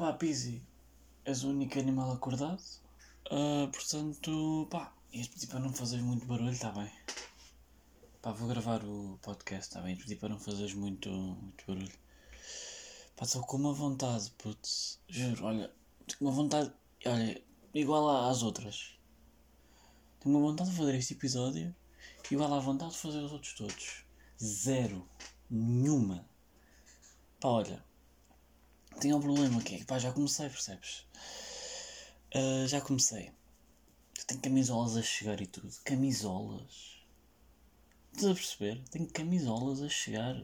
Olá, 0.00 0.14
Pizzi. 0.14 0.62
És 1.26 1.44
o 1.44 1.50
único 1.50 1.78
animal 1.78 2.10
acordado. 2.12 2.62
Ah, 3.30 3.68
portanto, 3.70 4.66
pá, 4.70 4.94
ias 5.12 5.28
pedir 5.28 5.46
para 5.48 5.60
não 5.60 5.74
fazeres 5.74 6.02
muito 6.02 6.24
barulho, 6.24 6.52
está 6.52 6.72
bem? 6.72 6.90
Pá, 8.22 8.32
vou 8.32 8.48
gravar 8.48 8.82
o 8.82 9.18
podcast, 9.20 9.68
está 9.68 9.82
bem? 9.82 9.98
Pedir 9.98 10.16
para 10.16 10.30
não 10.30 10.40
fazeres 10.40 10.72
muito, 10.72 11.10
muito 11.10 11.66
barulho. 11.66 11.92
Pá, 13.14 13.26
estou 13.26 13.42
com 13.42 13.58
uma 13.58 13.74
vontade, 13.74 14.30
putz. 14.38 14.98
Juro, 15.06 15.44
olha, 15.44 15.70
tenho 16.06 16.18
uma 16.22 16.30
vontade, 16.30 16.72
olha, 17.04 17.44
igual 17.74 18.30
às 18.30 18.42
outras. 18.42 18.98
Tenho 20.18 20.34
uma 20.34 20.48
vontade 20.48 20.70
de 20.70 20.76
fazer 20.78 20.94
este 20.94 21.12
episódio 21.12 21.76
igual 22.30 22.54
à 22.54 22.58
vontade 22.58 22.92
de 22.92 22.98
fazer 22.98 23.18
os 23.18 23.32
outros 23.32 23.52
todos. 23.52 24.06
Zero. 24.42 25.06
Nenhuma. 25.50 26.26
Pá, 27.38 27.48
olha. 27.48 27.89
Tenho 28.98 29.16
um 29.16 29.20
problema 29.20 29.62
que 29.62 29.76
é 29.76 29.84
pá, 29.84 29.98
já 29.98 30.12
comecei, 30.12 30.48
percebes? 30.48 31.06
Ah, 32.34 32.66
já 32.66 32.80
comecei. 32.80 33.32
Eu 34.18 34.24
tenho 34.26 34.40
camisolas 34.40 34.96
a 34.96 35.02
chegar 35.02 35.40
e 35.40 35.46
tudo. 35.46 35.72
Camisolas. 35.84 37.00
Estás 38.12 38.30
a 38.30 38.34
perceber? 38.34 38.82
Tenho 38.90 39.08
camisolas 39.08 39.82
a 39.82 39.88
chegar. 39.88 40.42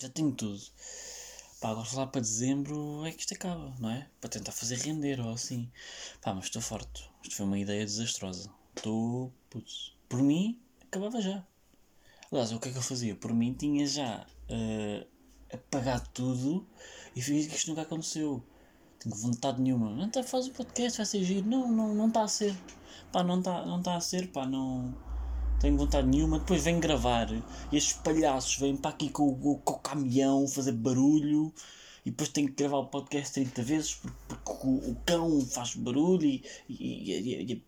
Já 0.00 0.08
tenho 0.08 0.32
tudo. 0.32 0.62
Pá, 1.60 1.70
agora 1.70 1.88
lá 1.94 2.06
para 2.06 2.20
dezembro 2.20 3.04
é 3.04 3.12
que 3.12 3.20
isto 3.20 3.34
acaba, 3.34 3.74
não 3.78 3.90
é? 3.90 4.08
Para 4.20 4.30
tentar 4.30 4.52
fazer 4.52 4.76
render 4.76 5.20
ou 5.20 5.32
assim. 5.32 5.70
Pá, 6.22 6.32
mas 6.34 6.44
estou 6.46 6.62
forte. 6.62 7.10
Isto 7.22 7.36
foi 7.36 7.46
uma 7.46 7.58
ideia 7.58 7.84
desastrosa. 7.84 8.50
Estou. 8.76 9.32
Putz. 9.50 9.92
Por 10.08 10.22
mim, 10.22 10.60
acabava 10.82 11.20
já. 11.20 11.44
Aliás, 12.30 12.52
o 12.52 12.58
que 12.58 12.68
é 12.68 12.72
que 12.72 12.78
eu 12.78 12.82
fazia? 12.82 13.14
Por 13.16 13.32
mim, 13.34 13.52
tinha 13.54 13.86
já 13.86 14.26
uh, 14.50 15.06
apagado 15.52 16.08
tudo 16.12 16.66
e 17.14 17.22
fiz 17.22 17.46
que 17.46 17.56
isto 17.56 17.68
nunca 17.68 17.82
aconteceu. 17.82 18.42
Tenho 18.98 19.14
vontade 19.14 19.60
nenhuma. 19.60 19.90
Não 19.90 20.08
tá, 20.10 20.22
faz 20.22 20.46
o 20.48 20.52
podcast, 20.52 20.96
vai 20.98 21.06
ser 21.06 21.22
giro. 21.24 21.46
Não, 21.46 21.70
não, 21.70 21.94
não 21.94 22.08
está 22.08 22.22
a 22.22 22.28
ser. 22.28 22.56
Pá, 23.12 23.22
não 23.22 23.38
está 23.38 23.64
não 23.66 23.82
tá 23.82 23.96
a 23.96 24.00
ser, 24.00 24.28
pá, 24.32 24.46
não. 24.46 24.94
Tenho 25.60 25.76
vontade 25.76 26.06
nenhuma. 26.08 26.38
Depois 26.38 26.62
venho 26.64 26.80
gravar 26.80 27.28
e 27.32 27.76
estes 27.76 27.94
palhaços 27.94 28.56
vêm 28.58 28.76
para 28.76 28.90
aqui 28.90 29.08
com, 29.10 29.28
o- 29.28 29.58
com 29.58 29.72
o 29.74 29.78
caminhão 29.78 30.46
fazer 30.48 30.72
barulho. 30.72 31.52
E 32.04 32.10
depois 32.10 32.28
tenho 32.28 32.48
que 32.48 32.54
gravar 32.54 32.78
o 32.78 32.86
podcast 32.86 33.34
30 33.34 33.62
vezes 33.62 33.94
porque, 33.94 34.16
porque 34.28 34.66
o, 34.66 34.90
o 34.92 34.96
cão 35.04 35.40
faz 35.46 35.74
barulho 35.74 36.24
e, 36.24 36.44
e, 36.68 37.12
e, 37.12 37.52
e, 37.52 37.64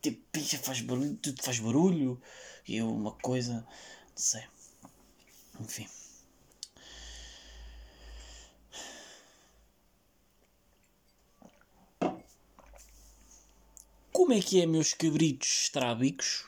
ter 0.00 0.12
picha 0.32 0.58
faz 0.58 0.80
barulho, 0.80 1.14
tudo 1.16 1.42
faz 1.42 1.58
barulho. 1.58 2.20
E 2.66 2.76
eu 2.76 2.90
uma 2.90 3.12
coisa, 3.12 3.54
não 3.54 3.66
sei. 4.16 4.42
Enfim. 5.60 5.86
Como 14.14 14.32
é 14.32 14.40
que 14.40 14.62
é, 14.62 14.64
meus 14.64 14.94
cabritos 14.94 15.64
estrábicos? 15.64 16.44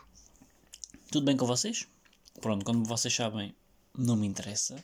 Tudo 1.10 1.25
bem 1.25 1.37
com 1.37 1.47
vocês? 1.47 1.88
Pronto, 2.41 2.65
como 2.65 2.84
vocês 2.84 3.12
sabem, 3.12 3.56
não 3.99 4.15
me 4.15 4.25
interessa. 4.25 4.77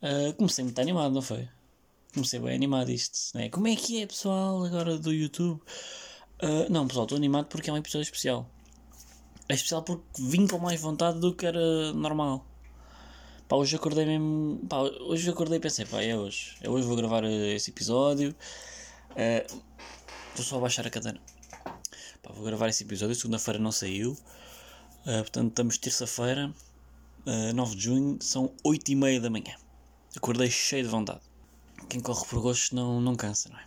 Ah, 0.00 0.32
comecei 0.38 0.64
muito 0.64 0.80
animado, 0.80 1.12
não 1.12 1.20
foi? 1.20 1.46
Comecei 2.14 2.40
bem 2.40 2.54
animado 2.54 2.90
isto, 2.90 3.36
né? 3.36 3.50
Como 3.50 3.68
é 3.68 3.76
que 3.76 4.00
é, 4.00 4.06
pessoal, 4.06 4.64
agora 4.64 4.96
do 4.96 5.12
YouTube? 5.12 5.60
Ah, 6.40 6.66
não, 6.70 6.88
pessoal, 6.88 7.04
estou 7.04 7.16
animado 7.16 7.44
porque 7.48 7.68
é 7.68 7.72
um 7.74 7.76
episódio 7.76 8.04
especial. 8.04 8.48
É 9.46 9.54
especial 9.54 9.82
porque 9.82 10.02
vim 10.18 10.46
com 10.46 10.58
mais 10.58 10.80
vontade 10.80 11.20
do 11.20 11.34
que 11.34 11.44
era 11.44 11.92
normal. 11.92 12.42
Pá, 13.46 13.56
hoje 13.56 13.76
acordei 13.76 14.06
mesmo. 14.06 14.66
Pá, 14.66 14.80
hoje 14.80 15.28
acordei 15.28 15.58
e 15.58 15.60
pensei, 15.60 15.84
pá, 15.84 16.02
é 16.02 16.16
hoje. 16.16 16.56
É 16.62 16.70
hoje 16.70 16.86
vou 16.86 16.96
gravar 16.96 17.22
esse 17.24 17.70
episódio. 17.70 18.34
Ah, 19.10 19.46
vou 20.34 20.42
só 20.42 20.58
baixar 20.58 20.86
a 20.86 20.90
cadeira. 20.90 21.20
Pá, 22.24 22.32
vou 22.32 22.44
gravar 22.44 22.68
esse 22.68 22.82
episódio. 22.82 23.14
Segunda-feira 23.14 23.60
não 23.60 23.70
saiu. 23.70 24.16
Ah, 25.06 25.18
portanto, 25.18 25.50
estamos 25.50 25.76
terça-feira, 25.76 26.52
ah, 27.26 27.52
9 27.52 27.76
de 27.76 27.82
junho, 27.82 28.18
são 28.20 28.50
8 28.64 28.92
e 28.92 28.96
meia 28.96 29.20
da 29.20 29.28
manhã. 29.28 29.54
Acordei 30.16 30.50
cheio 30.50 30.84
de 30.84 30.88
vontade. 30.88 31.20
Quem 31.88 32.00
corre 32.00 32.26
por 32.26 32.40
gosto 32.40 32.74
não, 32.74 33.00
não 33.00 33.14
cansa, 33.14 33.50
não 33.50 33.58
é? 33.58 33.64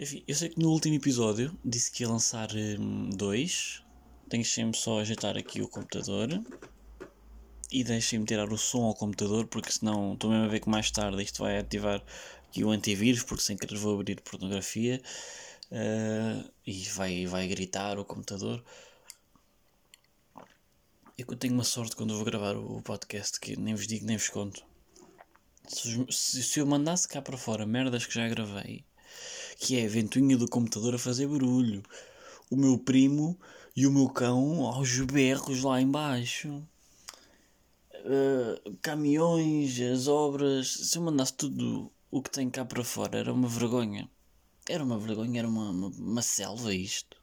Enfim, 0.00 0.24
eu 0.26 0.34
sei 0.34 0.48
que 0.48 0.58
no 0.58 0.70
último 0.70 0.96
episódio 0.96 1.56
disse 1.64 1.92
que 1.92 2.02
ia 2.02 2.08
lançar 2.08 2.48
hum, 2.52 3.10
dois. 3.10 3.84
Deixem-me 4.26 4.74
só 4.74 4.98
ajeitar 4.98 5.36
aqui 5.36 5.62
o 5.62 5.68
computador. 5.68 6.42
E 7.70 7.84
deixem-me 7.84 8.26
tirar 8.26 8.52
o 8.52 8.58
som 8.58 8.82
ao 8.82 8.94
computador, 8.94 9.46
porque 9.46 9.70
senão 9.70 10.14
estou 10.14 10.28
mesmo 10.28 10.46
a 10.46 10.48
ver 10.48 10.60
que 10.60 10.68
mais 10.68 10.90
tarde 10.90 11.22
isto 11.22 11.42
vai 11.42 11.58
ativar 11.58 12.02
aqui 12.48 12.64
o 12.64 12.70
antivírus, 12.70 13.22
porque 13.22 13.44
sem 13.44 13.56
querer 13.56 13.78
vou 13.78 13.94
abrir 13.94 14.20
pornografia. 14.20 15.00
Ah, 15.72 16.44
e 16.66 16.84
vai, 16.90 17.26
vai 17.26 17.48
gritar 17.48 17.98
o 17.98 18.04
computador. 18.04 18.62
Eu 21.16 21.36
tenho 21.36 21.54
uma 21.54 21.64
sorte 21.64 21.96
quando 21.96 22.14
vou 22.16 22.24
gravar 22.24 22.56
o 22.56 22.82
podcast 22.82 23.38
que 23.40 23.58
nem 23.58 23.74
vos 23.74 23.86
digo 23.86 24.04
nem 24.06 24.16
vos 24.16 24.28
conto. 24.28 24.64
Se, 25.66 26.06
se- 26.10 26.42
se 26.42 26.60
eu 26.60 26.66
mandasse 26.66 27.06
cá 27.08 27.22
para 27.22 27.36
fora 27.38 27.64
merdas 27.66 28.04
que 28.06 28.14
já 28.14 28.28
gravei, 28.28 28.84
que 29.58 29.78
é 29.78 29.86
a 29.86 29.88
ventoinha 29.88 30.36
do 30.36 30.48
computador 30.48 30.94
a 30.94 30.98
fazer 30.98 31.26
barulho, 31.28 31.82
o 32.50 32.56
meu 32.56 32.78
primo 32.78 33.38
e 33.76 33.86
o 33.86 33.92
meu 33.92 34.08
cão 34.10 34.66
aos 34.66 35.00
berros 35.00 35.62
lá 35.62 35.80
embaixo, 35.80 36.66
uh, 38.04 38.76
caminhões, 38.82 39.80
as 39.80 40.08
obras, 40.08 40.68
se 40.68 40.98
eu 40.98 41.02
mandasse 41.02 41.34
tudo 41.34 41.90
o 42.10 42.20
que 42.22 42.30
tem 42.30 42.50
cá 42.50 42.64
para 42.64 42.84
fora, 42.84 43.18
era 43.18 43.32
uma 43.32 43.48
vergonha. 43.48 44.10
Era 44.68 44.84
uma 44.84 44.98
vergonha, 44.98 45.40
era 45.40 45.48
uma, 45.48 45.70
uma, 45.70 45.88
uma 45.88 46.22
selva 46.22 46.74
isto. 46.74 47.16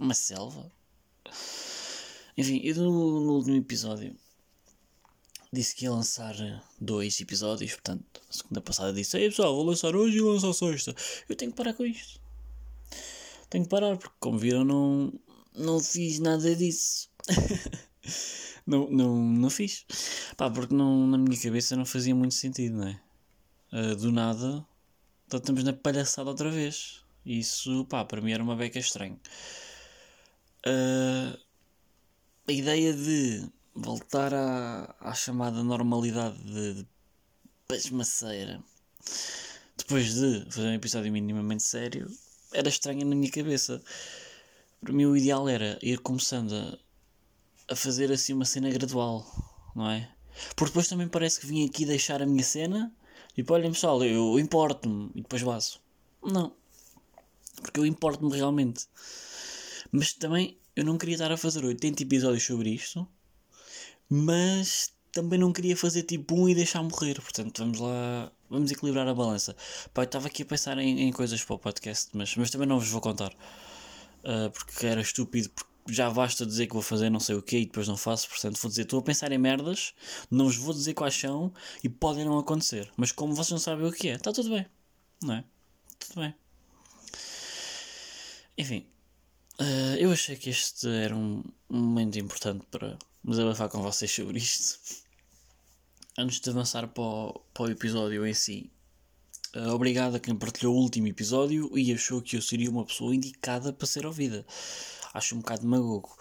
Uma 0.00 0.14
selva. 0.14 0.70
Enfim, 2.36 2.60
eu 2.62 2.76
no, 2.76 3.20
no 3.20 3.32
último 3.34 3.56
episódio 3.56 4.14
disse 5.52 5.74
que 5.74 5.84
ia 5.84 5.90
lançar 5.90 6.38
eh, 6.38 6.60
dois 6.80 7.18
episódios, 7.20 7.72
portanto, 7.72 8.20
a 8.28 8.32
segunda 8.32 8.60
passada 8.60 8.92
disse, 8.92 9.16
ei 9.16 9.30
pessoal, 9.30 9.54
vou 9.54 9.64
lançar 9.64 9.96
hoje 9.96 10.18
e 10.18 10.20
lançar 10.20 10.52
sexta. 10.52 10.94
Eu 11.28 11.34
tenho 11.36 11.50
que 11.50 11.56
parar 11.56 11.72
com 11.74 11.84
isto. 11.84 12.20
Tenho 13.48 13.64
que 13.64 13.70
parar, 13.70 13.96
porque 13.96 14.14
como 14.20 14.38
viram 14.38 14.64
não, 14.64 15.12
não 15.54 15.80
fiz 15.80 16.18
nada 16.18 16.54
disso. 16.54 17.08
não, 18.66 18.90
não, 18.90 19.16
não 19.16 19.50
fiz. 19.50 19.86
Pá, 20.36 20.50
porque 20.50 20.74
não, 20.74 21.06
na 21.06 21.16
minha 21.16 21.40
cabeça 21.40 21.76
não 21.76 21.86
fazia 21.86 22.14
muito 22.14 22.34
sentido, 22.34 22.76
não 22.76 22.88
é? 22.88 23.00
Ah, 23.72 23.94
do 23.94 24.12
nada, 24.12 24.66
então 25.26 25.38
estamos 25.38 25.64
na 25.64 25.72
palhaçada 25.72 26.30
outra 26.30 26.50
vez. 26.50 27.02
Isso, 27.24 27.84
pá, 27.86 28.04
para 28.04 28.20
mim 28.20 28.32
era 28.32 28.42
uma 28.42 28.56
beca 28.56 28.78
estranho. 28.78 29.18
Ah, 30.64 31.38
a 32.48 32.52
ideia 32.52 32.92
de 32.92 33.48
voltar 33.74 34.32
à, 34.32 34.94
à 35.00 35.12
chamada 35.14 35.62
normalidade 35.62 36.38
de, 36.42 36.74
de 36.74 36.86
pasmaceira 37.68 38.62
depois 39.76 40.14
de 40.14 40.46
fazer 40.50 40.68
um 40.68 40.74
episódio 40.74 41.12
minimamente 41.12 41.62
sério 41.62 42.10
era 42.52 42.68
estranha 42.68 43.04
na 43.04 43.14
minha 43.14 43.30
cabeça. 43.30 43.82
Para 44.80 44.92
mim 44.92 45.04
o 45.04 45.16
ideal 45.16 45.48
era 45.48 45.78
ir 45.82 45.98
começando 45.98 46.54
a, 46.54 47.72
a 47.72 47.76
fazer 47.76 48.10
assim 48.12 48.32
uma 48.32 48.44
cena 48.44 48.70
gradual, 48.70 49.26
não 49.74 49.90
é? 49.90 50.08
Porque 50.54 50.70
depois 50.70 50.88
também 50.88 51.08
parece 51.08 51.40
que 51.40 51.46
vim 51.46 51.66
aqui 51.66 51.84
deixar 51.84 52.22
a 52.22 52.26
minha 52.26 52.44
cena 52.44 52.92
tipo, 53.36 53.54
olhem 53.54 53.70
pessoal, 53.70 54.02
eu 54.04 54.38
importo-me 54.40 55.10
e 55.14 55.22
depois 55.22 55.42
vaso. 55.42 55.80
Não. 56.20 56.52
Porque 57.62 57.78
eu 57.78 57.86
importo-me 57.86 58.34
realmente. 58.34 58.86
Mas 59.92 60.12
também 60.12 60.58
eu 60.74 60.84
não 60.84 60.98
queria 60.98 61.14
estar 61.14 61.30
a 61.30 61.36
fazer 61.36 61.64
80 61.64 62.02
episódios 62.02 62.42
sobre 62.42 62.70
isto, 62.70 63.06
mas 64.10 64.92
também 65.12 65.38
não 65.38 65.52
queria 65.52 65.76
fazer 65.76 66.02
tipo 66.02 66.34
um 66.34 66.48
e 66.48 66.54
deixar 66.54 66.82
morrer. 66.82 67.20
Portanto, 67.20 67.58
vamos 67.60 67.78
lá, 67.78 68.32
vamos 68.50 68.72
equilibrar 68.72 69.06
a 69.06 69.14
balança. 69.14 69.54
Pá, 69.94 70.02
eu 70.02 70.06
estava 70.06 70.26
aqui 70.26 70.42
a 70.42 70.46
pensar 70.46 70.76
em, 70.78 71.02
em 71.02 71.12
coisas 71.12 71.42
para 71.44 71.54
o 71.54 71.58
podcast, 71.58 72.10
mas, 72.14 72.34
mas 72.36 72.50
também 72.50 72.66
não 72.66 72.80
vos 72.80 72.88
vou 72.88 73.00
contar. 73.00 73.32
Ah, 74.26 74.50
porque 74.52 74.84
era 74.84 75.00
estúpido, 75.00 75.50
porque 75.50 75.70
já 75.88 76.10
basta 76.10 76.46
dizer 76.46 76.66
que 76.66 76.72
vou 76.72 76.82
fazer 76.82 77.10
não 77.10 77.20
sei 77.20 77.36
o 77.36 77.42
que 77.42 77.58
e 77.58 77.66
depois 77.66 77.88
não 77.88 77.96
faço. 77.96 78.28
Portanto, 78.28 78.58
vou 78.60 78.68
dizer, 78.68 78.82
estou 78.82 79.00
a 79.00 79.02
pensar 79.02 79.32
em 79.32 79.38
merdas, 79.38 79.94
não 80.30 80.46
vos 80.46 80.56
vou 80.56 80.74
dizer 80.74 80.94
quais 80.94 81.14
são 81.14 81.52
e 81.82 81.88
podem 81.88 82.24
não 82.24 82.38
acontecer. 82.38 82.90
Mas 82.96 83.12
como 83.12 83.34
vocês 83.34 83.50
não 83.50 83.58
sabem 83.58 83.86
o 83.86 83.92
que 83.92 84.08
é, 84.08 84.14
está 84.14 84.32
tudo 84.32 84.50
bem, 84.50 84.66
não 85.22 85.34
é? 85.34 85.44
Tudo 85.98 86.20
bem. 86.20 86.34
Enfim, 88.58 88.86
Uh, 89.58 89.96
eu 89.98 90.12
achei 90.12 90.36
que 90.36 90.50
este 90.50 90.86
era 90.86 91.16
um, 91.16 91.42
momento 91.70 92.18
importante 92.18 92.66
para 92.70 92.98
desabafar 93.24 93.70
com 93.70 93.80
vocês 93.80 94.10
sobre 94.10 94.36
isto. 94.36 94.78
Antes 96.18 96.40
de 96.40 96.50
avançar 96.50 96.86
para 96.88 97.02
o, 97.02 97.40
para 97.54 97.64
o 97.64 97.70
episódio 97.70 98.26
em 98.26 98.34
si, 98.34 98.70
uh, 99.54 99.70
obrigado 99.70 100.16
a 100.16 100.20
quem 100.20 100.36
partilhou 100.36 100.74
o 100.74 100.78
último 100.78 101.08
episódio 101.08 101.70
e 101.76 101.90
achou 101.90 102.20
que 102.20 102.36
eu 102.36 102.42
seria 102.42 102.70
uma 102.70 102.84
pessoa 102.84 103.14
indicada 103.14 103.72
para 103.72 103.86
ser 103.86 104.04
ouvida. 104.04 104.44
Acho 105.16 105.34
um 105.34 105.38
bocado 105.38 105.66
magogo, 105.66 106.14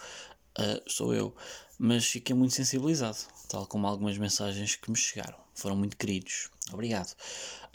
uh, 0.57 0.89
sou 0.89 1.13
eu, 1.13 1.36
mas 1.77 2.06
fiquei 2.06 2.33
muito 2.33 2.53
sensibilizado, 2.53 3.18
tal 3.50 3.68
como 3.68 3.86
algumas 3.86 4.18
mensagens 4.18 4.77
que 4.77 4.89
me 4.89 4.95
chegaram. 4.95 5.38
Foram 5.53 5.75
muito 5.75 5.97
queridos. 5.97 6.50
Obrigado. 6.71 7.13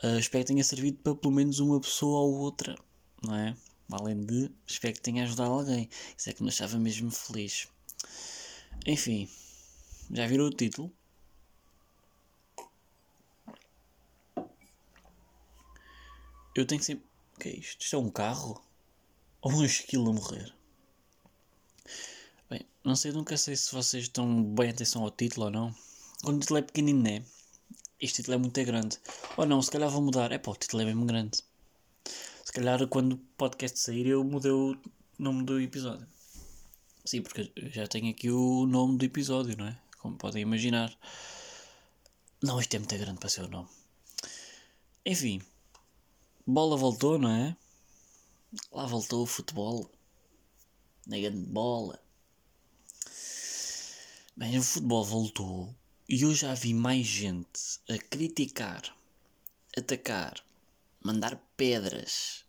Uh, 0.03 0.19
espero 0.19 0.45
que 0.45 0.53
tenha 0.53 0.65
servido 0.65 0.97
para 0.97 1.15
pelo 1.15 1.35
menos 1.35 1.59
uma 1.59 1.79
pessoa 1.79 2.21
ou 2.21 2.39
outra, 2.39 2.75
não 3.23 3.37
é? 3.37 3.55
Além 3.93 4.25
de, 4.25 4.51
espero 4.67 4.95
que 4.95 5.03
tenha 5.03 5.25
ajudado 5.25 5.53
alguém. 5.53 5.91
Isso 6.17 6.31
é 6.31 6.33
que 6.33 6.43
me 6.43 6.49
achava 6.49 6.79
mesmo 6.79 7.11
feliz. 7.11 7.69
Enfim, 8.87 9.29
já 10.11 10.27
viram 10.27 10.47
o 10.47 10.51
título? 10.51 10.91
Eu 16.55 16.65
tenho 16.65 16.83
sempre. 16.83 17.05
O 17.37 17.41
que 17.41 17.49
é 17.51 17.57
isto? 17.57 17.83
Isto 17.83 17.97
é 17.97 17.99
um 17.99 18.09
carro? 18.09 18.65
Ou 19.43 19.53
um 19.53 19.65
esquilo 19.67 20.09
a 20.09 20.15
morrer? 20.15 20.60
Bem, 22.51 22.67
não 22.83 22.97
sei, 22.97 23.13
nunca 23.13 23.37
sei 23.37 23.55
se 23.55 23.73
vocês 23.73 24.05
estão 24.05 24.43
bem 24.43 24.71
atenção 24.71 25.05
ao 25.05 25.11
título 25.13 25.47
ou 25.47 25.53
não. 25.53 25.75
Quando 26.25 26.39
o 26.39 26.41
título 26.41 26.59
é 26.59 26.63
pequenino, 26.63 27.01
né? 27.01 27.25
Este 28.01 28.17
título 28.17 28.35
é 28.35 28.39
muito 28.39 28.65
grande. 28.65 28.99
Ou 29.37 29.47
não, 29.47 29.63
se 29.63 29.71
calhar 29.71 29.89
vou 29.89 30.03
mudar. 30.03 30.33
É 30.33 30.39
pá, 30.39 30.51
o 30.51 30.57
título 30.57 30.83
é 30.83 30.87
mesmo 30.87 31.07
grande. 31.07 31.39
Se 32.45 32.53
calhar 32.53 32.85
quando 32.89 33.13
o 33.13 33.19
podcast 33.37 33.79
sair 33.79 34.09
eu 34.09 34.25
mudei 34.25 34.51
o 34.51 34.77
nome 35.17 35.45
do 35.45 35.61
episódio. 35.61 36.09
Sim, 37.05 37.23
porque 37.23 37.53
já 37.71 37.87
tenho 37.87 38.11
aqui 38.11 38.31
o 38.33 38.67
nome 38.67 38.99
do 38.99 39.05
episódio, 39.05 39.57
não 39.57 39.69
é? 39.69 39.79
Como 40.01 40.17
podem 40.17 40.43
imaginar. 40.43 40.93
Não, 42.43 42.59
isto 42.61 42.75
é 42.75 42.79
muito 42.81 42.99
grande 42.99 43.21
para 43.21 43.29
ser 43.29 43.45
o 43.45 43.49
nome. 43.49 43.69
Enfim, 45.07 45.41
bola 46.45 46.77
voltou, 46.77 47.17
não 47.17 47.31
é? 47.31 47.57
Lá 48.73 48.87
voltou 48.87 49.23
o 49.23 49.27
futebol. 49.27 49.89
Na 51.07 51.17
grande 51.17 51.47
bola. 51.47 52.10
Bem, 54.41 54.59
o 54.59 54.63
futebol 54.63 55.05
voltou 55.05 55.77
e 56.09 56.23
eu 56.23 56.35
já 56.35 56.55
vi 56.55 56.73
mais 56.73 57.07
gente 57.07 57.79
a 57.91 57.99
criticar, 57.99 58.83
atacar, 59.77 60.43
mandar 61.05 61.37
pedras 61.59 62.47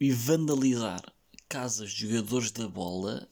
e 0.00 0.10
vandalizar 0.10 1.00
casas 1.48 1.92
de 1.92 2.08
jogadores 2.08 2.50
da 2.50 2.66
bola 2.66 3.28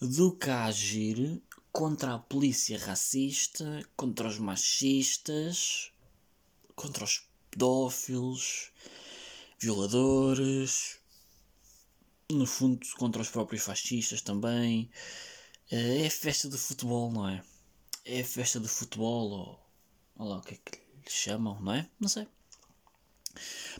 do 0.00 0.34
que 0.34 0.48
a 0.48 0.64
agir 0.64 1.42
contra 1.70 2.14
a 2.14 2.18
polícia 2.18 2.78
racista, 2.78 3.86
contra 3.94 4.26
os 4.26 4.38
machistas, 4.38 5.92
contra 6.74 7.04
os 7.04 7.28
pedófilos, 7.50 8.72
violadores, 9.58 10.96
no 12.30 12.46
fundo 12.46 12.80
contra 12.96 13.20
os 13.20 13.28
próprios 13.28 13.62
fascistas 13.62 14.22
também. 14.22 14.90
Eh, 15.70 16.06
é 16.06 16.10
festa 16.10 16.48
de 16.48 16.58
futebol, 16.58 17.12
não 17.12 17.28
é? 17.28 17.42
É 18.04 18.24
festa 18.24 18.58
de 18.58 18.68
futebol, 18.68 19.30
ou, 19.30 19.60
ou 20.18 20.28
lá 20.28 20.38
o 20.38 20.42
que 20.42 20.54
é 20.54 20.58
que 20.58 20.78
lhe 20.78 21.10
chamam, 21.10 21.60
não 21.60 21.72
é? 21.72 21.88
Não 22.00 22.08
sei. 22.08 22.26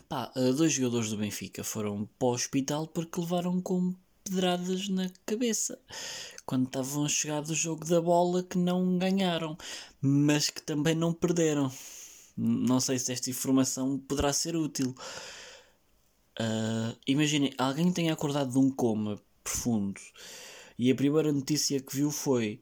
Pá, 0.07 0.31
eh, 0.35 0.53
dois 0.53 0.71
jogadores 0.73 1.09
do 1.09 1.17
Benfica 1.17 1.63
foram 1.63 2.07
para 2.17 2.27
o 2.27 2.31
hospital 2.31 2.87
porque 2.87 3.19
levaram 3.19 3.61
com 3.61 3.93
pedradas 4.23 4.87
na 4.87 5.09
cabeça 5.25 5.79
quando 6.45 6.67
estavam 6.67 7.05
a 7.05 7.09
chegar 7.09 7.41
do 7.41 7.53
jogo 7.53 7.85
da 7.85 7.99
bola 8.01 8.43
que 8.43 8.57
não 8.57 8.97
ganharam, 8.97 9.57
mas 10.01 10.49
que 10.49 10.61
também 10.61 10.95
não 10.95 11.13
perderam. 11.13 11.71
Não 12.37 12.79
sei 12.79 12.97
se 12.99 13.11
esta 13.11 13.29
informação 13.29 13.99
poderá 13.99 14.31
ser 14.33 14.55
útil. 14.55 14.95
Uh, 16.39 16.97
Imaginem, 17.05 17.53
alguém 17.57 17.91
tem 17.91 18.09
acordado 18.09 18.51
de 18.51 18.57
um 18.57 18.71
coma 18.71 19.21
profundo 19.43 19.99
e 20.81 20.89
a 20.89 20.95
primeira 20.95 21.31
notícia 21.31 21.79
que 21.79 21.95
viu 21.95 22.09
foi 22.09 22.59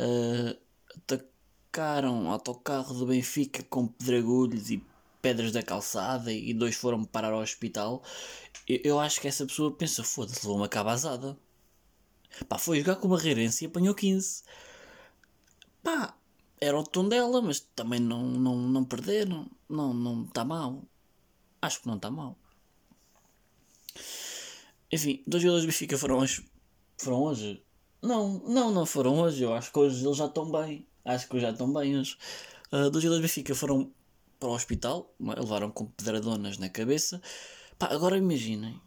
uh, 0.00 0.58
atacaram 0.96 2.28
autocarro 2.28 2.92
do 2.92 3.06
Benfica 3.06 3.62
com 3.62 3.86
pedregulhos 3.86 4.72
e 4.72 4.84
pedras 5.22 5.52
da 5.52 5.62
calçada 5.62 6.32
e 6.32 6.52
dois 6.52 6.74
foram 6.74 7.04
parar 7.04 7.32
ao 7.32 7.40
hospital. 7.40 8.02
Eu, 8.66 8.80
eu 8.82 9.00
acho 9.00 9.20
que 9.20 9.28
essa 9.28 9.46
pessoa 9.46 9.70
pensa, 9.70 10.02
foda-se, 10.02 10.40
levou 10.40 10.56
uma 10.56 10.68
cabazada. 10.68 11.38
Pá, 12.48 12.58
foi 12.58 12.80
jogar 12.80 12.96
com 12.96 13.06
o 13.06 13.10
Barreirense 13.12 13.64
e 13.64 13.68
apanhou 13.68 13.94
15. 13.94 14.42
Pá, 15.80 16.12
era 16.60 16.76
o 16.76 16.82
tom 16.82 17.08
dela, 17.08 17.40
mas 17.40 17.60
também 17.60 18.00
não, 18.00 18.20
não, 18.26 18.56
não 18.56 18.84
perderam. 18.84 19.48
Não 19.68 19.92
está 19.92 20.02
não 20.02 20.26
tá 20.26 20.44
mal. 20.44 20.82
Acho 21.62 21.82
que 21.82 21.86
não 21.86 21.94
está 21.94 22.10
mal. 22.10 22.36
Enfim, 24.90 25.22
dois 25.24 25.40
jogadores 25.40 25.64
do 25.64 25.68
Benfica 25.68 25.96
foram 25.96 26.18
hoje. 26.18 26.50
Foram 27.00 27.22
hoje? 27.22 27.62
Não, 28.02 28.42
não, 28.46 28.70
não 28.70 28.84
foram 28.84 29.18
hoje. 29.20 29.42
Eu 29.42 29.54
acho 29.54 29.72
que 29.72 29.78
hoje 29.78 30.04
eles 30.04 30.18
já 30.18 30.26
estão 30.26 30.50
bem. 30.50 30.86
Acho 31.02 31.26
que 31.28 31.40
já 31.40 31.50
estão 31.50 31.72
bem 31.72 31.98
hoje. 31.98 32.18
Uh, 32.70 32.90
dois 32.90 33.02
jogadores 33.02 33.20
do 33.20 33.22
Benfica 33.22 33.54
foram 33.54 33.90
para 34.38 34.50
o 34.50 34.52
hospital, 34.52 35.14
levaram 35.18 35.70
com 35.70 35.86
pedradonas 35.86 36.58
na 36.58 36.68
cabeça. 36.68 37.22
Pá, 37.78 37.86
agora 37.86 38.18
imaginem. 38.18 38.78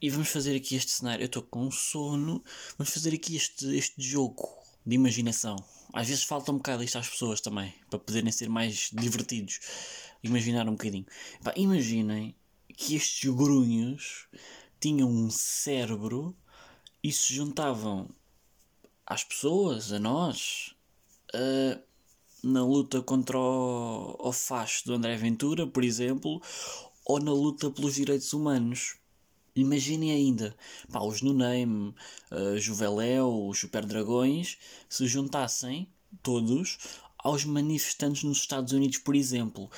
E 0.00 0.10
vamos 0.10 0.28
fazer 0.28 0.56
aqui 0.56 0.74
este 0.74 0.90
cenário. 0.90 1.22
Eu 1.22 1.26
estou 1.26 1.42
com 1.42 1.70
sono. 1.70 2.42
Vamos 2.76 2.92
fazer 2.92 3.14
aqui 3.14 3.36
este, 3.36 3.64
este 3.76 4.02
jogo 4.02 4.48
de 4.84 4.96
imaginação. 4.96 5.54
Às 5.92 6.08
vezes 6.08 6.24
falta 6.24 6.50
um 6.50 6.56
bocado 6.56 6.82
isto 6.82 6.98
às 6.98 7.08
pessoas 7.08 7.40
também, 7.40 7.72
para 7.88 8.00
poderem 8.00 8.32
ser 8.32 8.48
mais 8.48 8.90
divertidos. 8.92 9.60
Imaginar 10.20 10.68
um 10.68 10.72
bocadinho. 10.72 11.06
Pá, 11.44 11.52
imaginem 11.54 12.34
que 12.76 12.96
estes 12.96 13.30
grunhos 13.30 14.26
tinham 14.80 15.08
um 15.08 15.30
cérebro 15.30 16.34
e 17.02 17.10
se 17.10 17.34
juntavam 17.34 18.08
às 19.06 19.24
pessoas, 19.24 19.92
a 19.92 19.98
nós, 19.98 20.74
uh, 21.34 21.82
na 22.42 22.64
luta 22.64 23.02
contra 23.02 23.38
o, 23.38 24.16
o 24.18 24.32
facho 24.32 24.86
do 24.86 24.94
André 24.94 25.16
Ventura, 25.16 25.66
por 25.66 25.84
exemplo, 25.84 26.40
ou 27.04 27.20
na 27.20 27.32
luta 27.32 27.70
pelos 27.70 27.94
direitos 27.94 28.32
humanos. 28.32 28.96
Imaginem 29.54 30.12
ainda, 30.12 30.56
pá, 30.90 31.00
os 31.00 31.20
No 31.20 31.34
Name, 31.34 31.94
uh, 32.30 32.58
Juveléu, 32.58 33.48
os 33.48 33.58
Super 33.58 33.84
Dragões 33.84 34.56
se 34.88 35.06
juntassem 35.06 35.88
todos 36.22 36.78
aos 37.18 37.44
manifestantes 37.44 38.22
nos 38.22 38.38
Estados 38.38 38.72
Unidos, 38.72 38.98
por 38.98 39.14
exemplo. 39.14 39.70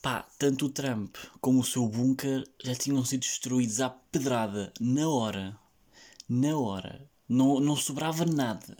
Pá, 0.00 0.26
tanto 0.38 0.66
o 0.66 0.70
Trump 0.70 1.16
como 1.40 1.60
o 1.60 1.64
seu 1.64 1.88
bunker 1.88 2.48
já 2.62 2.74
tinham 2.74 3.04
sido 3.04 3.20
destruídos 3.20 3.80
à 3.80 3.90
pedrada, 3.90 4.72
na 4.80 5.08
hora. 5.08 5.58
Na 6.28 6.58
hora. 6.58 7.08
Não, 7.28 7.60
não 7.60 7.76
sobrava 7.76 8.24
nada. 8.24 8.76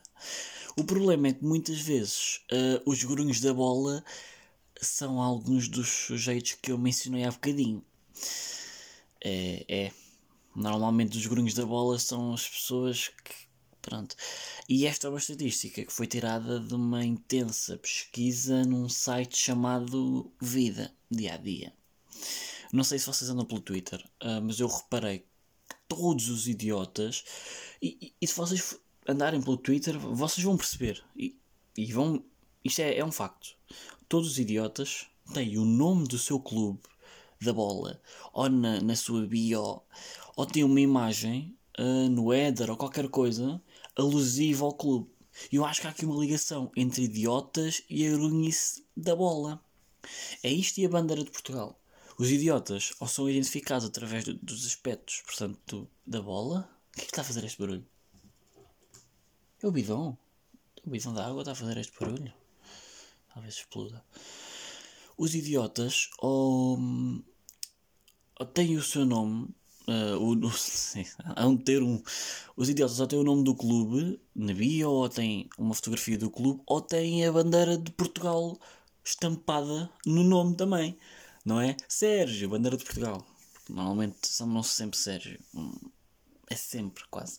O 0.76 0.84
problema 0.84 1.28
é 1.28 1.32
que 1.32 1.44
muitas 1.44 1.80
vezes 1.80 2.40
uh, 2.52 2.90
os 2.90 3.02
grunhos 3.02 3.40
da 3.40 3.52
bola 3.52 4.04
são 4.80 5.20
alguns 5.20 5.68
dos 5.68 5.88
sujeitos 5.88 6.52
que 6.60 6.70
eu 6.70 6.78
mencionei 6.78 7.24
há 7.24 7.30
bocadinho. 7.30 7.84
É, 9.24 9.64
é. 9.68 9.92
Normalmente 10.54 11.16
os 11.18 11.26
grunhos 11.26 11.54
da 11.54 11.66
bola 11.66 11.98
são 11.98 12.32
as 12.32 12.48
pessoas 12.48 13.08
que. 13.08 13.46
Pronto. 13.82 14.16
E 14.68 14.84
esta 14.84 15.06
é 15.06 15.10
uma 15.10 15.18
estatística 15.18 15.84
que 15.84 15.92
foi 15.92 16.08
tirada 16.08 16.58
de 16.58 16.74
uma 16.74 17.04
intensa 17.04 17.78
pesquisa 17.78 18.64
num 18.64 18.88
site 18.88 19.36
chamado 19.36 20.32
Vida 20.40 20.92
dia 21.08 21.34
a 21.34 21.36
dia. 21.36 21.72
Não 22.72 22.82
sei 22.82 22.98
se 22.98 23.06
vocês 23.06 23.30
andam 23.30 23.44
pelo 23.44 23.60
Twitter, 23.60 24.04
uh, 24.22 24.42
mas 24.42 24.58
eu 24.58 24.66
reparei 24.66 25.24
todos 25.88 26.28
os 26.28 26.48
idiotas, 26.48 27.24
e, 27.80 27.96
e, 28.00 28.14
e, 28.20 28.26
se 28.26 28.36
vocês 28.36 28.78
andarem 29.08 29.40
pelo 29.40 29.56
Twitter, 29.56 29.98
vocês 29.98 30.44
vão 30.44 30.56
perceber, 30.56 31.02
e, 31.16 31.36
e 31.76 31.92
vão, 31.92 32.22
isto 32.64 32.80
é, 32.80 32.98
é 32.98 33.04
um 33.04 33.12
facto. 33.12 33.56
Todos 34.08 34.32
os 34.32 34.38
idiotas 34.38 35.06
têm 35.32 35.58
o 35.58 35.64
nome 35.64 36.06
do 36.06 36.18
seu 36.18 36.40
clube 36.40 36.80
da 37.40 37.52
bola, 37.52 38.00
ou 38.32 38.48
na, 38.48 38.80
na 38.80 38.96
sua 38.96 39.26
bio, 39.26 39.82
ou 40.36 40.46
têm 40.46 40.64
uma 40.64 40.80
imagem 40.80 41.56
uh, 41.78 42.08
no 42.08 42.32
header 42.32 42.70
ou 42.70 42.76
qualquer 42.76 43.08
coisa 43.08 43.60
alusiva 43.96 44.64
ao 44.64 44.72
clube. 44.72 45.10
E 45.52 45.56
eu 45.56 45.64
acho 45.64 45.80
que 45.80 45.86
há 45.86 45.90
aqui 45.90 46.06
uma 46.06 46.18
ligação 46.18 46.70
entre 46.76 47.04
idiotas 47.04 47.82
e 47.90 48.06
a 48.06 48.10
grunhice 48.10 48.84
da 48.96 49.14
bola. 49.14 49.60
É 50.42 50.50
isto 50.50 50.78
e 50.78 50.86
a 50.86 50.88
bandeira 50.88 51.22
de 51.22 51.30
Portugal. 51.30 51.78
Os 52.18 52.30
idiotas 52.30 52.94
ou 52.98 53.06
são 53.06 53.28
identificados 53.28 53.86
através 53.86 54.24
do, 54.24 54.34
dos 54.34 54.66
aspectos, 54.66 55.22
portanto, 55.26 55.88
da 56.06 56.22
bola. 56.22 56.68
O 56.92 56.96
que 56.96 57.02
é 57.02 57.04
que 57.04 57.10
está 57.10 57.20
a 57.22 57.24
fazer 57.24 57.44
este 57.44 57.58
barulho? 57.58 57.86
É 59.62 59.66
o 59.66 59.70
bidão. 59.70 60.16
O 60.84 60.90
bidão 60.90 61.12
da 61.12 61.26
água 61.26 61.42
está 61.42 61.52
a 61.52 61.54
fazer 61.54 61.76
este 61.76 61.92
barulho. 61.98 62.32
Talvez 63.32 63.56
exploda. 63.56 64.02
Os 65.18 65.34
idiotas 65.34 66.10
ou, 66.18 66.78
ou 68.38 68.46
têm 68.46 68.76
o 68.76 68.82
seu 68.82 69.04
nome. 69.04 69.48
Uh, 69.86 70.46
o, 70.46 70.50
sim, 70.56 71.04
há 71.22 71.46
um 71.46 71.56
termo. 71.56 72.02
Os 72.56 72.70
idiotas 72.70 72.98
ou 72.98 73.06
têm 73.06 73.18
o 73.18 73.24
nome 73.24 73.44
do 73.44 73.54
clube 73.54 74.18
na 74.34 74.54
bio, 74.54 74.90
ou 74.90 75.08
têm 75.08 75.50
uma 75.58 75.74
fotografia 75.74 76.16
do 76.16 76.30
clube, 76.30 76.62
ou 76.66 76.80
têm 76.80 77.26
a 77.26 77.32
bandeira 77.32 77.76
de 77.76 77.90
Portugal 77.92 78.58
estampada 79.04 79.90
no 80.04 80.24
nome 80.24 80.56
também, 80.56 80.98
não 81.46 81.60
é? 81.60 81.76
Sérgio, 81.88 82.48
bandeira 82.48 82.76
de 82.76 82.84
Portugal. 82.84 83.24
Normalmente 83.68 84.26
chamam-se 84.26 84.74
sempre 84.74 84.98
Sérgio. 84.98 85.38
Hum, 85.54 85.72
é 86.50 86.56
sempre, 86.56 87.04
quase. 87.08 87.38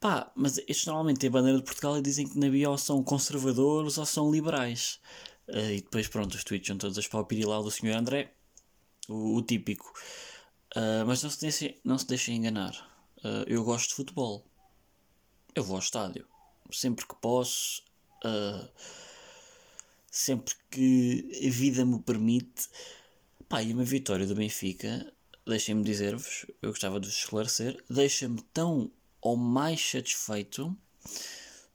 Pá, 0.00 0.32
mas 0.34 0.58
estes 0.58 0.86
normalmente 0.86 1.18
têm 1.18 1.30
bandeira 1.30 1.58
de 1.58 1.64
Portugal 1.64 1.98
e 1.98 2.02
dizem 2.02 2.26
que 2.26 2.38
na 2.38 2.48
bio 2.48 2.76
são 2.78 3.02
conservadores 3.04 3.98
ou 3.98 4.06
são 4.06 4.30
liberais. 4.30 4.98
Uh, 5.46 5.72
e 5.72 5.80
depois, 5.82 6.08
pronto, 6.08 6.34
os 6.34 6.44
tweets 6.44 6.68
são 6.68 6.78
todos 6.78 6.96
as 6.96 7.06
palpirilau 7.06 7.62
do 7.62 7.70
Sr. 7.70 7.96
André, 7.96 8.32
o, 9.08 9.36
o 9.36 9.42
típico. 9.42 9.92
Uh, 10.74 11.04
mas 11.06 11.22
não 11.22 11.30
se, 11.30 11.40
deixem, 11.40 11.80
não 11.84 11.98
se 11.98 12.06
deixem 12.06 12.36
enganar. 12.36 12.72
Uh, 13.18 13.44
eu 13.46 13.62
gosto 13.62 13.90
de 13.90 13.94
futebol. 13.94 14.46
Eu 15.54 15.64
vou 15.64 15.76
ao 15.76 15.82
estádio. 15.82 16.26
Sempre 16.70 17.06
que 17.06 17.14
posso. 17.16 17.82
sempre 20.10 20.54
que 20.70 21.30
a 21.46 21.50
vida 21.50 21.84
me 21.84 22.00
permite. 22.00 22.68
Pá, 23.48 23.62
e 23.62 23.72
uma 23.72 23.82
vitória 23.82 24.26
do 24.26 24.34
Benfica, 24.34 25.10
deixem-me 25.46 25.82
dizer-vos, 25.82 26.44
eu 26.60 26.68
gostava 26.68 27.00
de 27.00 27.08
vos 27.08 27.16
esclarecer, 27.16 27.82
deixa-me 27.88 28.42
tão 28.52 28.90
ou 29.22 29.38
mais 29.38 29.80
satisfeito 29.80 30.76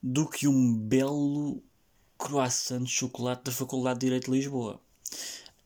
do 0.00 0.28
que 0.28 0.46
um 0.46 0.72
belo 0.72 1.60
croissant 2.16 2.84
de 2.84 2.90
chocolate 2.90 3.42
da 3.42 3.50
Faculdade 3.50 3.98
de 3.98 4.06
Direito 4.06 4.30
de 4.30 4.36
Lisboa. 4.38 4.80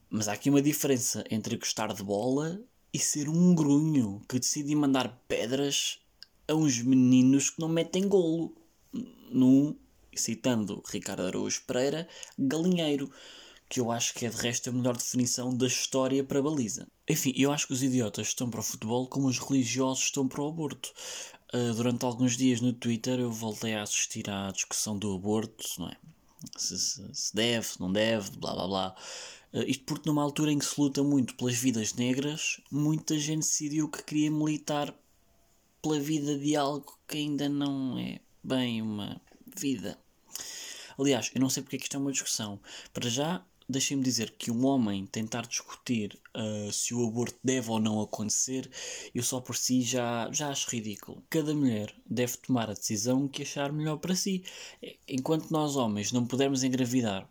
Mas 0.08 0.28
há 0.28 0.32
aqui 0.32 0.48
uma 0.48 0.62
diferença 0.62 1.22
entre 1.30 1.58
gostar 1.58 1.92
de 1.92 2.02
bola 2.02 2.58
e 2.90 2.98
ser 2.98 3.28
um 3.28 3.54
grunho 3.54 4.22
que 4.26 4.38
decide 4.38 4.74
mandar 4.74 5.22
pedras 5.28 6.00
a 6.48 6.54
uns 6.54 6.80
meninos 6.80 7.50
que 7.50 7.60
não 7.60 7.68
metem 7.68 8.08
golo. 8.08 8.56
Num, 9.30 9.76
citando 10.16 10.82
Ricardo 10.90 11.24
Araújo 11.24 11.64
Pereira, 11.66 12.08
galinheiro, 12.38 13.12
que 13.68 13.80
eu 13.80 13.90
acho 13.90 14.14
que 14.14 14.24
é 14.24 14.30
de 14.30 14.36
resto 14.36 14.70
a 14.70 14.72
melhor 14.72 14.96
definição 14.96 15.54
da 15.54 15.66
história 15.66 16.24
para 16.24 16.38
a 16.38 16.42
baliza. 16.42 16.86
Enfim, 17.08 17.32
eu 17.36 17.52
acho 17.52 17.66
que 17.66 17.72
os 17.72 17.82
idiotas 17.82 18.28
estão 18.28 18.48
para 18.48 18.60
o 18.60 18.62
futebol 18.62 19.06
como 19.06 19.28
os 19.28 19.38
religiosos 19.38 20.04
estão 20.04 20.26
para 20.26 20.42
o 20.42 20.48
aborto. 20.48 20.92
Uh, 21.52 21.74
durante 21.74 22.04
alguns 22.04 22.36
dias 22.36 22.60
no 22.60 22.72
Twitter 22.72 23.18
eu 23.18 23.30
voltei 23.30 23.74
a 23.74 23.82
assistir 23.82 24.28
à 24.28 24.50
discussão 24.50 24.98
do 24.98 25.14
aborto, 25.14 25.64
não 25.78 25.88
é? 25.88 25.96
Se, 26.56 26.78
se, 26.78 27.02
se 27.12 27.34
deve, 27.34 27.66
se 27.66 27.80
não 27.80 27.92
deve, 27.92 28.30
blá 28.36 28.54
blá 28.54 28.66
blá. 28.66 28.96
Uh, 29.52 29.62
isto 29.66 29.84
porque 29.84 30.08
numa 30.08 30.22
altura 30.22 30.52
em 30.52 30.58
que 30.58 30.64
se 30.64 30.80
luta 30.80 31.02
muito 31.02 31.34
pelas 31.34 31.56
vidas 31.56 31.94
negras, 31.94 32.60
muita 32.70 33.18
gente 33.18 33.40
decidiu 33.40 33.88
que 33.88 34.02
queria 34.02 34.30
militar 34.30 34.94
pela 35.82 36.00
vida 36.00 36.38
de 36.38 36.56
algo 36.56 36.98
que 37.06 37.18
ainda 37.18 37.48
não 37.48 37.98
é 37.98 38.20
bem 38.42 38.80
uma 38.80 39.20
vida. 39.56 39.98
Aliás, 40.98 41.30
eu 41.34 41.40
não 41.40 41.48
sei 41.48 41.62
porque 41.62 41.76
é 41.76 41.78
que 41.78 41.84
isto 41.84 41.96
é 41.96 42.00
uma 42.00 42.12
discussão. 42.12 42.60
Para 42.92 43.08
já, 43.08 43.44
deixem-me 43.68 44.02
dizer 44.02 44.30
que 44.38 44.50
um 44.50 44.64
homem 44.64 45.04
tentar 45.06 45.46
discutir 45.46 46.18
uh, 46.34 46.72
se 46.72 46.94
o 46.94 47.06
aborto 47.06 47.38
deve 47.44 47.70
ou 47.70 47.78
não 47.78 48.00
acontecer, 48.00 48.70
eu 49.14 49.22
só 49.22 49.40
por 49.40 49.56
si 49.56 49.82
já, 49.82 50.30
já 50.32 50.48
acho 50.48 50.70
ridículo. 50.70 51.22
Cada 51.28 51.54
mulher 51.54 51.94
deve 52.06 52.38
tomar 52.38 52.70
a 52.70 52.74
decisão 52.74 53.28
que 53.28 53.42
achar 53.42 53.70
melhor 53.72 53.98
para 53.98 54.16
si. 54.16 54.42
Enquanto 55.06 55.50
nós 55.50 55.76
homens 55.76 56.12
não 56.12 56.26
pudermos 56.26 56.62
engravidar 56.62 57.28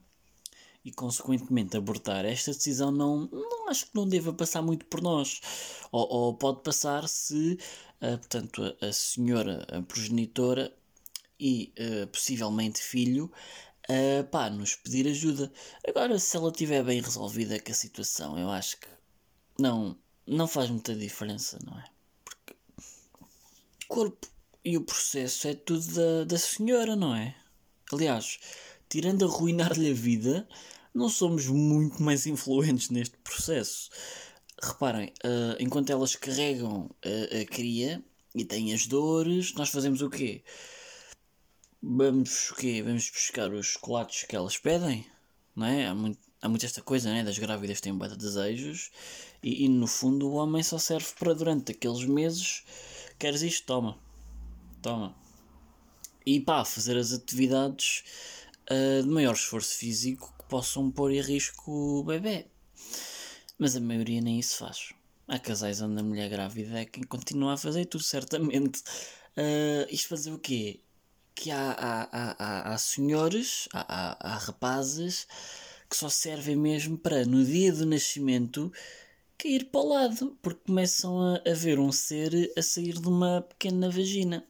e 0.86 0.92
consequentemente 0.92 1.76
abortar, 1.76 2.24
esta 2.24 2.52
decisão 2.52 2.92
não, 2.92 3.28
não 3.32 3.70
acho 3.70 3.88
que 3.88 3.96
não 3.96 4.08
deva 4.08 4.32
passar 4.32 4.62
muito 4.62 4.86
por 4.86 5.02
nós. 5.02 5.42
Ou, 5.92 6.08
ou 6.08 6.34
pode 6.36 6.62
passar 6.62 7.08
se, 7.10 7.58
uh, 8.02 8.18
portanto, 8.20 8.62
a, 8.80 8.86
a 8.86 8.94
senhora 8.94 9.66
a 9.72 9.82
progenitora 9.82 10.72
e 11.40 11.74
uh, 11.80 12.08
possivelmente 12.08 12.82
filho 12.82 13.32
uh, 13.90 14.24
pá, 14.26 14.50
nos 14.50 14.76
pedir 14.76 15.08
ajuda. 15.08 15.52
Agora, 15.88 16.18
se 16.20 16.36
ela 16.36 16.50
estiver 16.50 16.84
bem 16.84 17.02
resolvida 17.02 17.60
com 17.60 17.72
a 17.72 17.76
situação, 17.76 18.38
eu 18.38 18.50
acho 18.50 18.80
que 18.80 18.88
não, 19.60 19.98
não 20.26 20.48
faz 20.48 20.70
muita 20.70 20.96
diferença, 20.96 21.60
não 21.66 21.78
é? 21.78 21.86
Porque 22.24 22.56
o 23.84 23.88
corpo 23.88 24.28
e 24.64 24.78
o 24.78 24.82
processo 24.82 25.48
é 25.48 25.54
tudo 25.54 25.86
da, 25.94 26.24
da 26.26 26.38
senhora, 26.38 26.96
não 26.96 27.16
é? 27.16 27.36
Aliás, 27.92 28.40
tirando 28.90 29.26
a 29.26 29.28
arruinar-lhe 29.28 29.90
a 29.90 29.94
vida, 29.94 30.48
não 30.94 31.10
somos 31.10 31.48
muito 31.48 32.02
mais 32.02 32.26
influentes 32.28 32.90
neste 32.90 33.18
processo. 33.18 33.90
Reparem, 34.62 35.14
uh, 35.24 35.56
enquanto 35.60 35.92
elas 35.92 36.16
carregam 36.16 36.90
a, 37.04 37.42
a 37.42 37.46
cria 37.46 38.04
e 38.36 38.44
têm 38.44 38.74
as 38.74 38.88
dores, 38.88 39.54
nós 39.54 39.70
fazemos 39.70 40.02
o 40.02 40.10
quê? 40.10 40.44
Vamos 41.88 42.52
quê? 42.58 42.84
Vamos 42.84 43.10
buscar 43.10 43.52
os 43.54 43.68
chocolates 43.68 44.24
que 44.24 44.36
elas 44.36 44.58
pedem, 44.58 45.06
não 45.56 45.66
é? 45.66 45.88
Há 45.88 45.96
muito, 45.96 46.20
há 46.42 46.50
muito 46.50 46.66
esta 46.66 46.82
coisa, 46.82 47.10
né? 47.10 47.24
Das 47.24 47.40
grávidas 47.40 47.80
têm 47.80 47.98
bata 47.98 48.16
desejos 48.16 48.92
e, 49.42 49.64
e, 49.64 49.70
no 49.70 49.88
fundo 49.88 50.28
o 50.28 50.34
homem 50.34 50.62
só 50.62 50.78
serve 50.78 51.08
para 51.18 51.34
durante 51.34 51.72
aqueles 51.72 52.04
meses 52.04 52.64
queres 53.18 53.42
isto, 53.42 53.66
toma, 53.66 53.98
toma. 54.82 55.16
E 56.26 56.42
pá, 56.42 56.66
fazer 56.66 56.98
as 56.98 57.14
atividades 57.14 58.04
uh, 58.70 59.04
de 59.04 59.10
maior 59.10 59.34
esforço 59.34 59.78
físico 59.78 60.34
que 60.38 60.50
possam 60.50 60.92
pôr 60.92 61.12
em 61.12 61.22
risco 61.22 61.72
o 61.72 62.04
bebê. 62.04 62.48
Mas 63.58 63.78
a 63.78 63.80
maioria 63.80 64.20
nem 64.20 64.40
isso 64.40 64.58
faz. 64.58 64.94
Há 65.26 65.40
casais 65.40 65.82
onde 65.82 66.00
a 66.00 66.04
mulher 66.04 66.30
grávida 66.30 66.82
é 66.82 66.86
quem 66.86 67.04
continua 67.04 67.54
a 67.54 67.58
fazer 67.58 67.86
tudo, 67.86 68.04
certamente. 68.04 68.82
Uh, 69.38 69.88
isto 69.90 70.10
fazer 70.10 70.32
o 70.32 70.40
quê? 70.40 70.82
Que 71.38 71.52
há, 71.52 71.72
há, 71.72 72.36
há, 72.40 72.74
há, 72.74 72.78
senhores, 72.80 73.70
há, 73.72 74.18
há, 74.20 74.38
rapazes 74.40 75.28
que 75.88 75.96
só 75.96 76.10
servem 76.10 76.56
mesmo 76.56 76.98
para, 76.98 77.24
no 77.26 77.46
dia 77.46 77.72
do 77.72 77.86
nascimento, 77.86 78.74
cair 79.38 79.66
para 79.66 79.80
o 79.80 79.88
lado, 79.88 80.38
porque 80.42 80.62
começam 80.66 81.20
a, 81.20 81.36
a 81.50 81.54
ver 81.54 81.80
um 81.80 81.92
ser 81.92 82.52
a 82.58 82.62
sair 82.62 83.00
de 83.00 83.08
uma 83.08 83.42
pequena 83.42 83.90
vagina. 83.90 84.44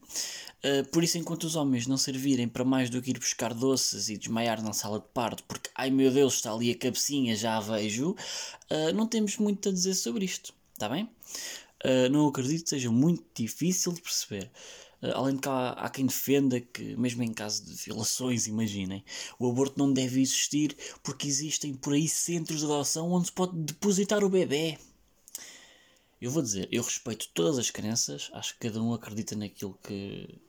Uh, 0.63 0.88
por 0.89 1.03
isso, 1.03 1.17
enquanto 1.17 1.44
os 1.44 1.58
homens 1.58 1.86
não 1.88 1.98
servirem 1.98 2.48
para 2.48 2.63
mais 2.63 2.89
do 2.89 3.01
que 3.01 3.12
ir 3.12 3.20
buscar 3.20 3.53
doces 3.53 4.08
e 4.08 4.17
desmaiar 4.17 4.63
na 4.63 4.72
sala 4.72 5.00
de 5.00 5.08
parto, 5.13 5.44
porque 5.44 5.70
ai 5.75 5.91
meu 5.91 6.10
Deus, 6.10 6.36
está 6.36 6.53
ali 6.53 6.72
a 6.72 6.77
cabecinha, 6.77 7.36
já 7.36 7.58
a 7.58 7.60
vejo, 7.60 8.12
uh, 8.12 8.94
não 8.96 9.06
temos 9.06 9.38
muito 9.38 9.67
a 9.67 9.72
dizer 9.74 9.94
sobre 9.94 10.24
isto, 10.24 10.53
está 10.74 10.88
bem? 10.88 11.03
Uh, 11.84 12.10
não 12.10 12.27
acredito 12.27 12.63
que 12.63 12.70
seja 12.70 12.89
muito 12.89 13.24
difícil 13.36 13.91
de 13.91 14.01
perceber. 14.01 14.50
Uh, 15.08 15.12
além 15.16 15.36
de 15.36 15.42
que 15.42 15.50
há, 15.50 15.70
há, 15.72 15.90
quem 15.90 16.06
defenda 16.06 16.60
que, 16.60 16.96
mesmo 16.96 17.24
em 17.24 17.34
caso 17.34 17.66
de 17.66 17.74
violações, 17.74 18.48
imaginem, 18.48 19.04
o 19.40 19.50
aborto 19.50 19.78
não 19.78 19.92
deve 19.92 20.22
existir 20.22 20.76
porque 21.04 21.28
existem 21.28 21.74
por 21.74 21.94
aí 21.94 22.08
centros 22.08 22.60
de 22.60 22.66
adoção 22.66 23.12
onde 23.12 23.28
se 23.28 23.32
pode 23.32 23.58
depositar 23.58 24.24
o 24.24 24.30
bebê. 24.30 24.78
Eu 26.20 26.32
vou 26.32 26.42
dizer, 26.42 26.68
eu 26.72 26.82
respeito 26.82 27.30
todas 27.34 27.60
as 27.60 27.70
crenças, 27.70 28.30
acho 28.34 28.54
que 28.54 28.68
cada 28.68 28.82
um 28.82 28.94
acredita 28.94 29.36
naquilo 29.36 29.78
que, 29.84 30.42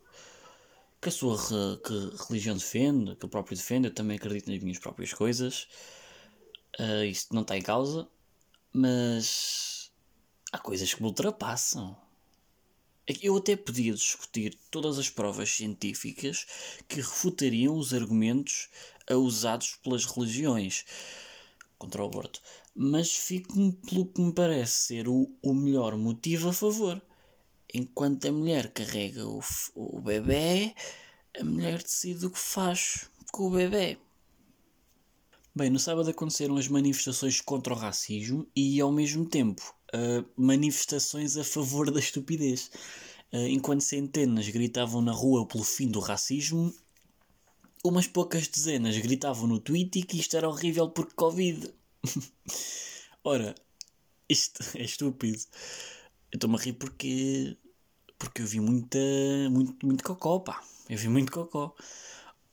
que 1.00 1.08
a 1.08 1.12
sua 1.12 1.36
re, 1.36 1.76
que 1.84 2.24
religião 2.26 2.56
defende, 2.56 3.14
que 3.16 3.26
o 3.26 3.28
próprio 3.28 3.56
defende, 3.56 3.88
eu 3.88 3.94
também 3.94 4.16
acredito 4.16 4.50
nas 4.50 4.62
minhas 4.62 4.78
próprias 4.78 5.12
coisas. 5.12 5.68
Uh, 6.80 7.04
isto 7.04 7.34
não 7.34 7.42
está 7.42 7.56
em 7.56 7.62
causa, 7.62 8.08
mas 8.72 9.92
há 10.52 10.58
coisas 10.58 10.92
que 10.94 11.02
me 11.02 11.08
ultrapassam. 11.08 11.96
É 13.08 13.14
eu 13.22 13.38
até 13.38 13.56
podia 13.56 13.94
discutir 13.94 14.58
todas 14.70 14.98
as 14.98 15.08
provas 15.08 15.50
científicas 15.50 16.46
que 16.86 16.96
refutariam 16.96 17.74
os 17.74 17.94
argumentos 17.94 18.68
usados 19.10 19.76
pelas 19.82 20.04
religiões 20.04 20.84
contra 21.78 22.02
o 22.02 22.06
aborto, 22.06 22.42
mas 22.74 23.14
fico 23.14 23.72
pelo 23.86 24.04
que 24.04 24.20
me 24.20 24.30
parece 24.30 24.74
ser 24.74 25.08
o, 25.08 25.34
o 25.42 25.54
melhor 25.54 25.96
motivo 25.96 26.50
a 26.50 26.52
favor. 26.52 27.00
Enquanto 27.72 28.28
a 28.28 28.32
mulher 28.32 28.70
carrega 28.72 29.26
o, 29.26 29.40
o 29.74 30.00
bebê, 30.02 30.74
a 31.40 31.42
mulher 31.42 31.82
decide 31.82 32.26
o 32.26 32.30
que 32.30 32.38
faz 32.38 33.10
com 33.32 33.44
o 33.44 33.50
bebê. 33.50 33.96
Bem, 35.58 35.70
no 35.70 35.78
sábado 35.80 36.08
aconteceram 36.08 36.56
as 36.56 36.68
manifestações 36.68 37.40
contra 37.40 37.74
o 37.74 37.76
racismo 37.76 38.46
e, 38.54 38.80
ao 38.80 38.92
mesmo 38.92 39.26
tempo, 39.26 39.74
uh, 39.92 40.24
manifestações 40.36 41.36
a 41.36 41.42
favor 41.42 41.90
da 41.90 41.98
estupidez. 41.98 42.70
Uh, 43.32 43.48
enquanto 43.48 43.80
centenas 43.80 44.48
gritavam 44.50 45.02
na 45.02 45.10
rua 45.10 45.48
pelo 45.48 45.64
fim 45.64 45.88
do 45.88 45.98
racismo, 45.98 46.72
umas 47.82 48.06
poucas 48.06 48.46
dezenas 48.46 48.96
gritavam 48.98 49.48
no 49.48 49.58
Twitter 49.58 50.06
que 50.06 50.20
isto 50.20 50.36
era 50.36 50.48
horrível 50.48 50.90
porque 50.90 51.14
Covid. 51.16 51.74
Ora, 53.24 53.52
isto 54.28 54.62
é 54.78 54.84
estúpido. 54.84 55.42
Eu 56.30 56.36
estou-me 56.36 56.54
a 56.54 56.60
rir 56.60 56.74
porque. 56.74 57.56
porque 58.16 58.42
eu 58.42 58.46
vi 58.46 58.60
muita. 58.60 58.96
muito, 59.50 59.84
muito 59.84 60.04
cocó, 60.04 60.38
pá. 60.38 60.62
Eu 60.88 60.96
vi 60.96 61.08
muito 61.08 61.32
cocó. 61.32 61.74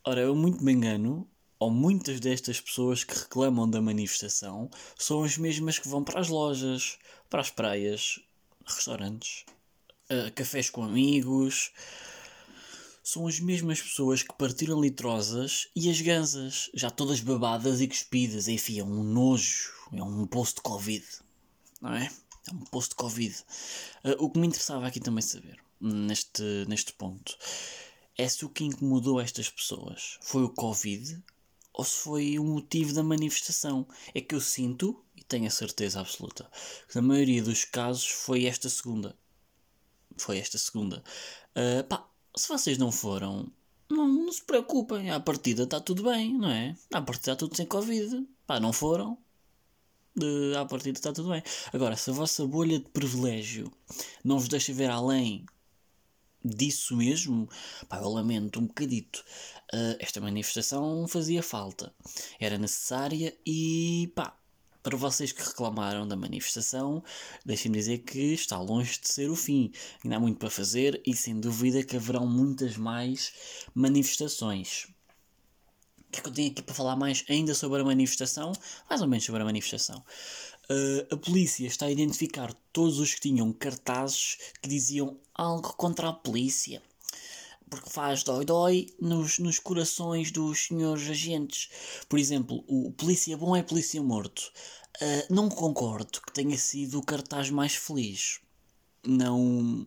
Ora, 0.03 0.21
eu 0.21 0.35
muito 0.35 0.63
me 0.63 0.71
engano, 0.71 1.27
ou 1.59 1.71
muitas 1.71 2.19
destas 2.19 2.59
pessoas 2.59 3.03
que 3.03 3.17
reclamam 3.17 3.69
da 3.69 3.81
manifestação 3.81 4.69
são 4.97 5.24
as 5.24 5.38
mesmas 5.38 5.79
que 5.79 5.88
vão 5.88 6.03
para 6.03 6.19
as 6.19 6.27
lojas, 6.27 6.97
para 7.29 7.41
as 7.41 7.50
praias, 7.50 8.19
restaurantes, 8.65 9.45
uh, 10.09 10.31
cafés 10.33 10.69
com 10.69 10.83
amigos. 10.83 11.71
São 13.03 13.27
as 13.27 13.39
mesmas 13.39 13.81
pessoas 13.81 14.24
que 14.24 14.33
partiram 14.33 14.81
litrosas 14.81 15.69
e 15.75 15.89
as 15.91 16.01
gansas, 16.01 16.71
já 16.74 16.89
todas 16.89 17.19
babadas 17.19 17.79
e 17.79 17.88
cuspidas. 17.88 18.47
Enfim, 18.47 18.79
é 18.79 18.83
um 18.83 19.03
nojo, 19.03 19.71
é 19.93 20.01
um 20.03 20.25
posto 20.25 20.55
de 20.55 20.62
Covid, 20.63 21.05
não 21.79 21.93
é? 21.93 22.12
É 22.47 22.51
um 22.51 22.65
posto 22.65 22.91
de 22.91 22.95
Covid. 22.95 23.35
Uh, 24.03 24.24
o 24.24 24.29
que 24.29 24.39
me 24.39 24.47
interessava 24.47 24.88
aqui 24.88 25.00
também 25.00 25.21
saber, 25.21 25.57
neste, 25.79 26.43
neste 26.67 26.93
ponto, 26.93 27.38
é 28.17 28.27
se 28.27 28.43
o 28.43 28.50
que 28.50 28.63
incomodou 28.63 29.21
estas 29.21 29.50
pessoas 29.50 30.17
foi 30.21 30.43
o 30.43 30.50
Covid 30.50 31.21
ou 31.75 31.84
se 31.84 31.98
foi 31.98 32.39
o 32.39 32.44
motivo 32.44 32.94
da 32.94 33.03
manifestação. 33.03 33.86
É 34.13 34.22
que 34.22 34.34
eu 34.34 34.41
sinto, 34.41 35.03
e 35.15 35.24
tenho 35.24 35.46
a 35.46 35.51
certeza 35.51 36.00
absoluta, 36.00 36.50
que 36.88 36.96
na 36.96 37.01
maioria 37.01 37.44
dos 37.44 37.65
casos 37.65 38.08
foi 38.08 38.46
esta 38.46 38.70
segunda. 38.70 39.15
Foi 40.17 40.38
esta 40.38 40.58
segunda. 40.58 41.03
Uh, 41.51 41.84
pá, 41.84 42.08
se 42.36 42.48
vocês 42.48 42.77
não 42.77 42.91
foram, 42.91 43.51
não, 43.89 44.08
não 44.08 44.32
se 44.32 44.41
preocupem. 44.44 45.12
À 45.12 45.20
partida 45.20 45.63
está 45.63 45.82
tudo 45.82 46.03
bem, 46.03 46.34
não 46.34 46.50
é? 46.50 46.75
À 46.94 47.01
partida 47.01 47.34
está 47.34 47.36
tudo 47.36 47.58
sem 47.58 47.65
Covid. 47.65 48.25
Pá, 48.48 48.58
não 48.58 48.72
foram. 48.72 49.17
Uh, 50.17 50.58
à 50.58 50.65
partida 50.65 50.98
está 50.98 51.12
tudo 51.12 51.29
bem. 51.29 51.44
Agora, 51.74 51.98
se 51.98 52.10
a 52.10 52.13
vossa 52.13 52.48
bolha 52.48 52.79
de 52.79 52.86
privilégio 52.86 53.70
não 54.24 54.39
vos 54.39 54.48
deixa 54.48 54.72
ver 54.72 54.89
além 54.89 55.46
disso 56.45 56.95
mesmo, 56.95 57.49
pá, 57.89 57.97
eu 57.97 58.09
lamento 58.09 58.59
um 58.59 58.67
bocadito. 58.67 59.23
Uh, 59.73 59.97
esta 59.99 60.21
manifestação 60.21 61.07
fazia 61.07 61.41
falta, 61.41 61.93
era 62.39 62.57
necessária 62.57 63.35
e 63.45 64.11
pá, 64.15 64.37
para 64.85 64.95
vocês 64.95 65.31
que 65.31 65.41
reclamaram 65.41 66.07
da 66.07 66.15
manifestação, 66.15 67.03
deixem-me 67.43 67.79
dizer 67.79 67.97
que 67.99 68.33
está 68.33 68.59
longe 68.59 68.99
de 69.01 69.07
ser 69.11 69.31
o 69.31 69.35
fim. 69.35 69.71
Ainda 70.03 70.17
há 70.17 70.19
muito 70.19 70.37
para 70.37 70.49
fazer 70.51 71.01
e 71.03 71.15
sem 71.15 71.39
dúvida 71.39 71.83
que 71.83 71.95
haverão 71.95 72.27
muitas 72.27 72.77
mais 72.77 73.33
manifestações. 73.73 74.85
O 75.97 76.11
que 76.11 76.19
é 76.19 76.21
que 76.21 76.29
eu 76.29 76.33
tenho 76.33 76.51
aqui 76.51 76.61
para 76.61 76.75
falar 76.75 76.95
mais 76.95 77.25
ainda 77.27 77.55
sobre 77.55 77.81
a 77.81 77.83
manifestação? 77.83 78.53
Mais 78.87 79.01
ou 79.01 79.07
menos 79.07 79.25
sobre 79.25 79.41
a 79.41 79.45
manifestação. 79.45 80.05
Uh, 80.69 81.13
a 81.13 81.17
polícia 81.17 81.67
está 81.67 81.86
a 81.86 81.91
identificar 81.91 82.53
todos 82.74 83.00
os 83.00 83.13
que 83.13 83.22
tinham 83.22 83.53
cartazes 83.53 84.38
que 84.62 84.67
diziam 84.67 85.19
algo 85.34 85.74
contra 85.74 86.10
a 86.10 86.13
polícia. 86.13 86.81
Porque 87.69 87.89
faz 87.89 88.24
dói-dói 88.24 88.88
nos, 89.00 89.38
nos 89.39 89.60
corações 89.60 90.31
dos 90.31 90.67
senhores 90.67 91.07
agentes. 91.10 91.69
Por 92.10 92.17
exemplo, 92.17 92.63
o 92.67 92.91
polícia 92.91 93.38
bom 93.38 93.55
é 93.55 93.62
polícia 93.62 94.01
morto. 94.01 94.51
Uh, 95.01 95.34
não 95.34 95.50
concordo 95.50 96.22
que 96.22 96.34
tenha 96.34 96.57
sido 96.57 97.00
o 97.00 97.05
cartaz 97.05 97.50
mais 97.50 97.75
feliz. 97.75 98.39
Não. 99.05 99.86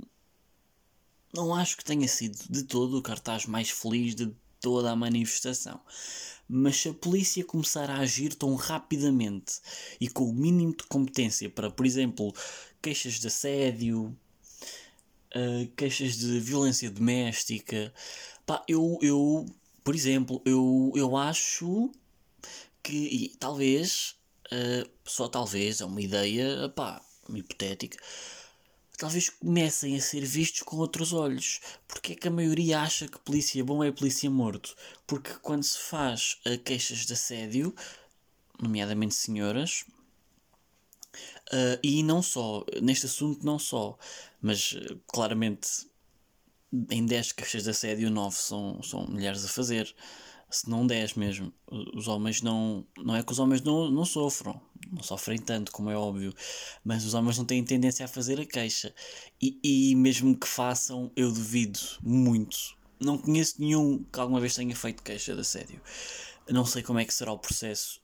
Não 1.35 1.55
acho 1.55 1.77
que 1.77 1.85
tenha 1.85 2.07
sido 2.09 2.39
de 2.49 2.63
todo 2.63 2.99
o 2.99 3.03
cartaz 3.03 3.47
mais 3.47 3.71
feliz 3.71 4.15
de 4.15 4.33
toda 4.61 4.91
a 4.91 4.97
manifestação. 4.97 5.81
Mas 6.49 6.77
se 6.77 6.89
a 6.89 6.95
polícia 6.95 7.45
começar 7.45 7.91
a 7.91 7.99
agir 7.99 8.35
tão 8.35 8.55
rapidamente 8.55 9.61
e 10.01 10.09
com 10.09 10.25
o 10.25 10.33
mínimo 10.33 10.75
de 10.75 10.85
competência 10.85 11.51
para, 11.51 11.71
por 11.71 11.85
exemplo, 11.85 12.33
queixas 12.81 13.15
de 13.15 13.27
assédio, 13.27 14.17
uh, 15.35 15.69
queixas 15.77 16.17
de 16.17 16.41
violência 16.41 16.91
doméstica, 16.91 17.93
pá, 18.47 18.65
eu, 18.67 18.99
eu 19.03 19.47
por 19.89 19.95
exemplo, 19.95 20.43
eu, 20.45 20.93
eu 20.95 21.17
acho 21.17 21.91
que, 22.83 22.95
e 22.95 23.29
talvez, 23.39 24.17
uh, 24.53 24.87
só 25.05 25.29
talvez, 25.29 25.81
é 25.81 25.85
uma 25.87 26.03
ideia, 26.03 26.69
pá, 26.69 27.03
hipotética, 27.35 27.99
talvez 28.99 29.31
comecem 29.31 29.97
a 29.97 30.01
ser 30.01 30.25
vistos 30.25 30.63
com 30.63 30.77
outros 30.77 31.13
olhos. 31.13 31.61
Porque 31.87 32.13
é 32.13 32.17
que 32.17 32.29
a 32.29 32.31
maioria 32.31 32.81
acha 32.81 33.09
que 33.09 33.19
polícia 33.21 33.65
bom 33.65 33.83
é 33.83 33.91
polícia 33.91 34.29
morto? 34.29 34.77
Porque 35.07 35.33
quando 35.41 35.63
se 35.63 35.79
faz 35.79 36.39
uh, 36.45 36.59
queixas 36.59 37.07
de 37.07 37.13
assédio, 37.13 37.75
nomeadamente 38.61 39.15
senhoras, 39.15 39.85
uh, 41.53 41.79
e 41.83 42.03
não 42.03 42.21
só, 42.21 42.65
neste 42.83 43.07
assunto 43.07 43.47
não 43.47 43.59
só, 43.59 43.97
mas 44.43 44.73
uh, 44.73 45.01
claramente 45.07 45.87
em 46.91 47.07
10 47.07 47.33
queixas 47.33 47.63
de 47.63 47.71
assédio, 47.71 48.11
9 48.11 48.37
são, 48.37 48.83
são 48.83 49.07
mulheres 49.07 49.45
a 49.45 49.49
fazer 49.49 49.95
se 50.51 50.69
não 50.69 50.87
10 50.87 51.15
mesmo. 51.15 51.53
Os 51.95 52.09
homens 52.09 52.43
não. 52.43 52.87
Não 52.97 53.15
é 53.15 53.23
que 53.23 53.33
os 53.33 53.39
homens 53.39 53.63
não, 53.63 53.91
não 53.91 54.05
sofram, 54.05 54.61
não 54.91 55.03
sofrem 55.03 55.39
tanto, 55.39 55.73
como 55.73 55.91
é 55.91 55.97
óbvio, 55.97 56.35
mas 56.85 57.05
os 57.05 57.15
homens 57.15 57.39
não 57.39 57.45
têm 57.45 57.65
tendência 57.65 58.05
a 58.05 58.09
fazer 58.09 58.41
a 58.41 58.47
queixa. 58.47 58.95
E, 59.41 59.59
e 59.63 59.95
mesmo 59.95 60.37
que 60.39 60.47
façam, 60.47 61.13
eu 61.17 61.33
duvido 61.33 61.79
muito. 62.03 62.77
Não 63.01 63.19
conheço 63.19 63.61
nenhum 63.61 64.05
que 64.05 64.19
alguma 64.19 64.41
vez 64.41 64.55
tenha 64.55 64.75
feito 64.75 65.03
queixa 65.03 65.35
de 65.35 65.41
assédio. 65.41 65.81
Não 66.49 66.65
sei 66.65 66.83
como 66.83 66.99
é 66.99 67.05
que 67.05 67.15
será 67.15 67.33
o 67.33 67.39
processo, 67.39 68.01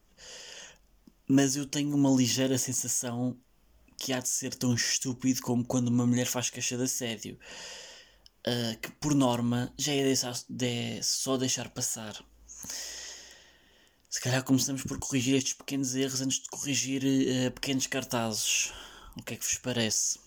mas 1.28 1.56
eu 1.56 1.66
tenho 1.66 1.94
uma 1.94 2.10
ligeira 2.10 2.58
sensação 2.58 3.36
que 3.98 4.12
há 4.12 4.20
de 4.20 4.28
ser 4.28 4.54
tão 4.54 4.74
estúpido 4.74 5.40
como 5.40 5.64
quando 5.64 5.88
uma 5.88 6.06
mulher 6.06 6.26
faz 6.26 6.50
queixa 6.50 6.76
de 6.76 6.84
assédio. 6.84 7.38
Uh, 8.46 8.78
que 8.78 8.90
por 8.92 9.14
norma 9.14 9.72
já 9.78 9.94
é, 9.94 10.02
deixar, 10.02 10.34
de, 10.50 11.02
só 11.02 11.38
deixar 11.38 11.70
passar. 11.70 12.22
Se 14.14 14.20
calhar 14.20 14.44
começamos 14.44 14.84
por 14.84 14.96
corrigir 15.00 15.34
estes 15.34 15.54
pequenos 15.54 15.96
erros 15.96 16.20
antes 16.20 16.38
de 16.38 16.48
corrigir 16.48 17.02
uh, 17.02 17.50
pequenos 17.50 17.88
cartazes. 17.88 18.72
O 19.16 19.22
que 19.24 19.34
é 19.34 19.36
que 19.36 19.44
vos 19.44 19.58
parece? 19.58 20.20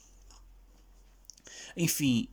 Enfim, 1.77 2.27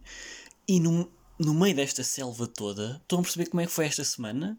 e 0.66 0.80
no, 0.80 1.08
no 1.38 1.54
meio 1.54 1.76
desta 1.76 2.02
selva 2.02 2.48
toda, 2.48 3.00
estão 3.00 3.20
a 3.20 3.22
perceber 3.22 3.46
como 3.46 3.60
é 3.60 3.66
que 3.66 3.72
foi 3.72 3.86
esta 3.86 4.02
semana? 4.02 4.58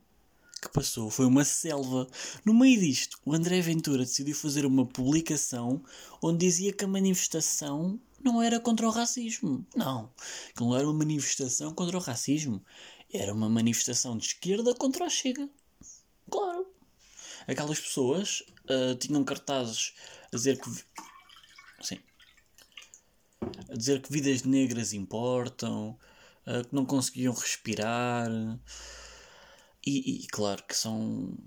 Que 0.61 0.69
passou? 0.69 1.09
Foi 1.09 1.25
uma 1.25 1.43
selva. 1.43 2.07
No 2.45 2.53
meio 2.53 2.79
disto, 2.79 3.19
o 3.25 3.33
André 3.33 3.59
Ventura 3.59 4.05
decidiu 4.05 4.33
fazer 4.33 4.65
uma 4.65 4.85
publicação 4.85 5.83
onde 6.23 6.45
dizia 6.45 6.71
que 6.71 6.85
a 6.85 6.87
manifestação 6.87 7.99
não 8.23 8.41
era 8.41 8.57
contra 8.57 8.87
o 8.87 8.89
racismo. 8.89 9.67
Não. 9.75 10.09
Que 10.55 10.61
não 10.61 10.73
era 10.73 10.87
uma 10.87 10.99
manifestação 10.99 11.73
contra 11.73 11.97
o 11.97 12.01
racismo. 12.01 12.63
Era 13.11 13.33
uma 13.33 13.49
manifestação 13.49 14.17
de 14.17 14.27
esquerda 14.27 14.73
contra 14.73 15.03
a 15.03 15.09
Chega. 15.09 15.49
Claro 16.31 16.73
aquelas 17.47 17.79
pessoas 17.79 18.43
uh, 18.69 18.95
tinham 18.95 19.23
cartazes 19.23 19.93
a 20.31 20.35
dizer 20.35 20.59
que. 20.59 20.69
Sim. 21.81 21.99
A 23.69 23.75
dizer 23.75 24.01
que 24.01 24.11
vidas 24.11 24.43
negras 24.43 24.93
importam, 24.93 25.97
uh, 26.47 26.67
que 26.67 26.75
não 26.75 26.85
conseguiam 26.85 27.33
respirar. 27.33 28.29
E, 29.85 30.23
e, 30.23 30.27
claro 30.27 30.63
que 30.63 30.75
são. 30.75 31.37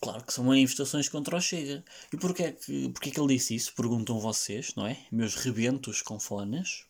Claro 0.00 0.24
que 0.24 0.32
são 0.32 0.44
manifestações 0.44 1.08
contra 1.08 1.36
o 1.36 1.40
Chega. 1.40 1.84
E 2.12 2.16
porquê 2.16 2.44
é 2.44 2.52
que, 2.52 2.88
porquê 2.90 3.08
é 3.08 3.12
que 3.12 3.20
ele 3.20 3.34
disse 3.34 3.56
isso? 3.56 3.74
Perguntam 3.74 4.20
vocês, 4.20 4.74
não 4.76 4.86
é? 4.86 4.96
Meus 5.10 5.34
rebentos 5.34 6.02
com 6.02 6.20
fones. 6.20 6.84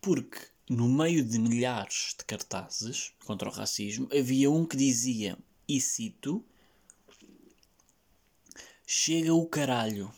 Porque 0.00 0.38
no 0.68 0.88
meio 0.88 1.22
de 1.22 1.38
milhares 1.38 2.14
de 2.18 2.24
cartazes 2.24 3.12
contra 3.24 3.48
o 3.48 3.52
racismo 3.52 4.08
havia 4.10 4.50
um 4.50 4.64
que 4.64 4.76
dizia, 4.76 5.38
e 5.68 5.80
cito, 5.80 6.44
Chega 8.88 9.34
o 9.34 9.44
caralho. 9.48 10.12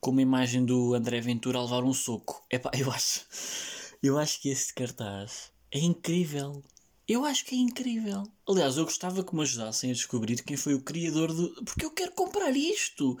Com 0.00 0.10
uma 0.10 0.20
imagem 0.20 0.64
do 0.64 0.94
André 0.94 1.20
Ventura 1.20 1.60
a 1.60 1.62
levar 1.62 1.84
um 1.84 1.94
soco. 1.94 2.44
Epá, 2.50 2.72
eu 2.76 2.90
acho. 2.90 3.24
Eu 4.02 4.18
acho 4.18 4.40
que 4.40 4.48
esse 4.48 4.74
cartaz 4.74 5.52
é 5.70 5.78
incrível. 5.78 6.60
Eu 7.06 7.24
acho 7.24 7.44
que 7.44 7.54
é 7.54 7.58
incrível. 7.58 8.24
Aliás, 8.48 8.76
eu 8.76 8.84
gostava 8.84 9.22
que 9.22 9.32
me 9.32 9.42
ajudassem 9.42 9.90
a 9.90 9.94
descobrir 9.94 10.42
quem 10.42 10.56
foi 10.56 10.74
o 10.74 10.82
criador 10.82 11.32
do. 11.32 11.50
Porque 11.64 11.84
eu 11.84 11.92
quero 11.92 12.10
comprar 12.12 12.50
isto. 12.50 13.16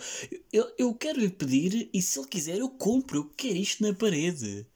Eu, 0.52 0.74
eu 0.76 0.92
quero 0.92 1.20
lhe 1.20 1.30
pedir 1.30 1.88
e 1.94 2.02
se 2.02 2.18
ele 2.18 2.26
quiser 2.26 2.58
eu 2.58 2.68
compro. 2.68 3.18
Eu 3.18 3.30
quero 3.36 3.56
isto 3.56 3.84
na 3.84 3.94
parede. 3.94 4.66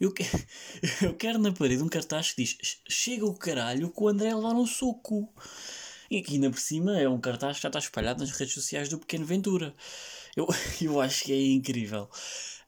Eu, 0.00 0.10
que... 0.10 0.24
eu 1.04 1.14
quero 1.14 1.38
na 1.38 1.52
parede 1.52 1.82
um 1.82 1.88
cartaz 1.88 2.32
que 2.32 2.42
diz 2.42 2.80
Chega 2.88 3.26
o 3.26 3.36
caralho 3.36 3.90
com 3.90 4.04
o 4.04 4.08
André 4.08 4.30
a 4.30 4.36
levar 4.36 4.54
um 4.54 4.66
soco. 4.66 5.28
E 6.10 6.18
aqui 6.18 6.34
ainda 6.34 6.50
por 6.50 6.58
cima 6.58 6.98
é 6.98 7.08
um 7.08 7.20
cartaz 7.20 7.56
que 7.56 7.62
já 7.62 7.68
está 7.68 7.78
espalhado 7.78 8.20
nas 8.20 8.30
redes 8.30 8.54
sociais 8.54 8.88
do 8.88 8.98
Pequeno 8.98 9.24
Ventura. 9.24 9.74
Eu, 10.36 10.46
eu 10.80 11.00
acho 11.00 11.24
que 11.24 11.32
é 11.32 11.52
incrível. 11.52 12.08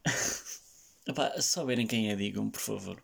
Epá, 1.06 1.40
só 1.40 1.64
verem 1.64 1.86
quem 1.86 2.10
é, 2.10 2.16
digam, 2.16 2.50
por 2.50 2.60
favor. 2.60 3.02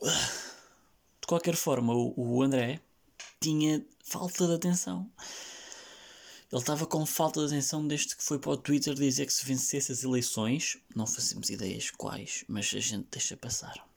De 0.00 1.26
qualquer 1.26 1.56
forma, 1.56 1.94
o, 1.94 2.14
o 2.16 2.42
André 2.42 2.80
tinha 3.40 3.84
falta 4.04 4.46
de 4.46 4.54
atenção. 4.54 5.10
Ele 6.52 6.60
estava 6.60 6.86
com 6.86 7.04
falta 7.04 7.40
de 7.40 7.46
atenção 7.46 7.86
desde 7.86 8.14
que 8.14 8.22
foi 8.22 8.38
para 8.38 8.52
o 8.52 8.56
Twitter 8.56 8.94
dizer 8.94 9.26
que 9.26 9.32
se 9.32 9.44
vencesse 9.44 9.90
as 9.90 10.04
eleições, 10.04 10.78
não 10.94 11.06
fazemos 11.06 11.50
ideias 11.50 11.90
quais, 11.90 12.44
mas 12.46 12.72
a 12.74 12.78
gente 12.78 13.08
deixa 13.10 13.36
passar 13.36 13.93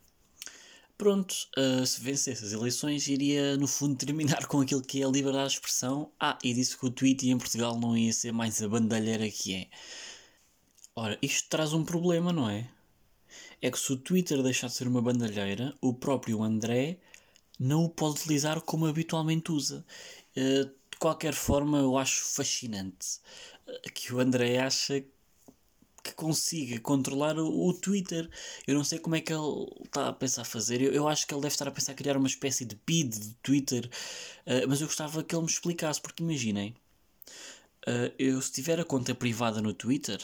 pronto, 0.98 1.34
uh, 1.58 1.86
se 1.86 2.02
vencesse 2.02 2.44
as 2.44 2.52
eleições, 2.52 3.08
iria 3.08 3.56
no 3.58 3.68
fundo 3.68 3.96
terminar 4.04 4.48
com 4.48 4.62
aquilo 4.62 4.82
que 4.82 5.02
é 5.02 5.06
a 5.06 5.10
liberdade 5.10 5.50
de 5.50 5.56
expressão. 5.56 6.12
Ah, 6.20 6.38
e 6.44 6.54
disse 6.54 6.78
que 6.78 6.86
o 6.86 6.92
tweet 6.92 7.30
em 7.30 7.38
Portugal 7.38 7.80
não 7.80 7.98
ia 7.98 8.12
ser 8.12 8.32
mais 8.34 8.62
a 8.62 8.68
bandalheira 8.68 9.30
que 9.30 9.56
é. 9.56 9.68
Ora, 10.96 11.18
isto 11.22 11.48
traz 11.50 11.74
um 11.74 11.86
problema, 11.86 12.34
não 12.34 12.50
é? 12.50 12.70
É 13.62 13.72
que 13.72 13.80
se 13.80 13.92
o 13.94 13.98
Twitter 13.98 14.42
deixar 14.42 14.68
de 14.68 14.74
ser 14.74 14.88
uma 14.88 15.02
bandalheira, 15.02 15.74
o 15.82 15.94
próprio 15.94 16.44
André 16.44 17.00
não 17.60 17.86
o 17.86 17.90
pode 17.90 18.20
utilizar 18.20 18.62
como 18.62 18.86
habitualmente 18.86 19.52
usa. 19.52 19.86
Uh, 20.36 20.66
de 20.66 20.98
qualquer 21.00 21.34
forma, 21.34 21.78
eu 21.80 21.98
acho 21.98 22.24
fascinante 22.26 23.20
que 23.94 24.14
o 24.14 24.20
André 24.20 24.58
acha 24.60 25.04
que 26.08 26.16
consiga 26.16 26.80
controlar 26.80 27.38
o, 27.38 27.68
o, 27.68 27.74
Twitter. 27.74 28.30
Eu 28.66 28.76
não 28.76 28.84
sei 28.84 29.00
como 29.00 29.16
é 29.16 29.22
que 29.22 29.34
ele 29.34 29.68
está 29.86 30.08
a 30.08 30.14
pensar 30.14 30.44
fazer. 30.46 30.82
Eu, 30.82 30.94
eu, 30.94 31.08
acho 31.08 31.28
que 31.28 31.34
ele 31.34 31.42
deve 31.42 31.54
estar 31.54 31.68
a 31.68 31.72
pensar 31.72 31.94
criar 31.94 32.18
uma 32.18 32.28
espécie 32.28 32.66
de 32.66 32.76
PID 32.76 33.20
de 33.20 33.34
Twitter, 33.36 33.90
uh, 34.46 34.68
mas 34.68 34.82
eu 34.82 34.88
gostava 34.88 35.24
que 35.24 35.36
ele 35.36 35.44
me 35.44 35.50
explicasse, 35.50 36.02
porque 36.02 36.24
imaginem, 36.24 36.76
uh, 37.88 38.14
eu 38.18 38.42
se 38.42 38.52
tiver 38.52 38.80
a 38.80 38.86
conta 38.86 39.14
privada 39.14 39.62
no 39.62 39.74
Twitter, 39.74 40.22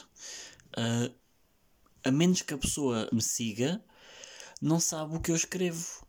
uh, 0.78 1.14
a 2.04 2.12
menos 2.12 2.42
que 2.42 2.54
a 2.54 2.58
pessoa 2.58 3.10
me 3.12 3.22
siga, 3.22 3.84
não 4.62 4.80
sabe 4.80 5.16
o 5.16 5.20
que 5.20 5.32
eu 5.32 5.36
escrevo. 5.36 6.06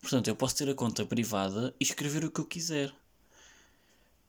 Portanto, 0.00 0.28
eu 0.28 0.36
posso 0.36 0.56
ter 0.56 0.68
a 0.68 0.74
conta 0.74 1.06
privada 1.06 1.74
e 1.78 1.84
escrever 1.84 2.24
o 2.24 2.30
que 2.30 2.40
eu 2.40 2.44
quiser. 2.44 2.92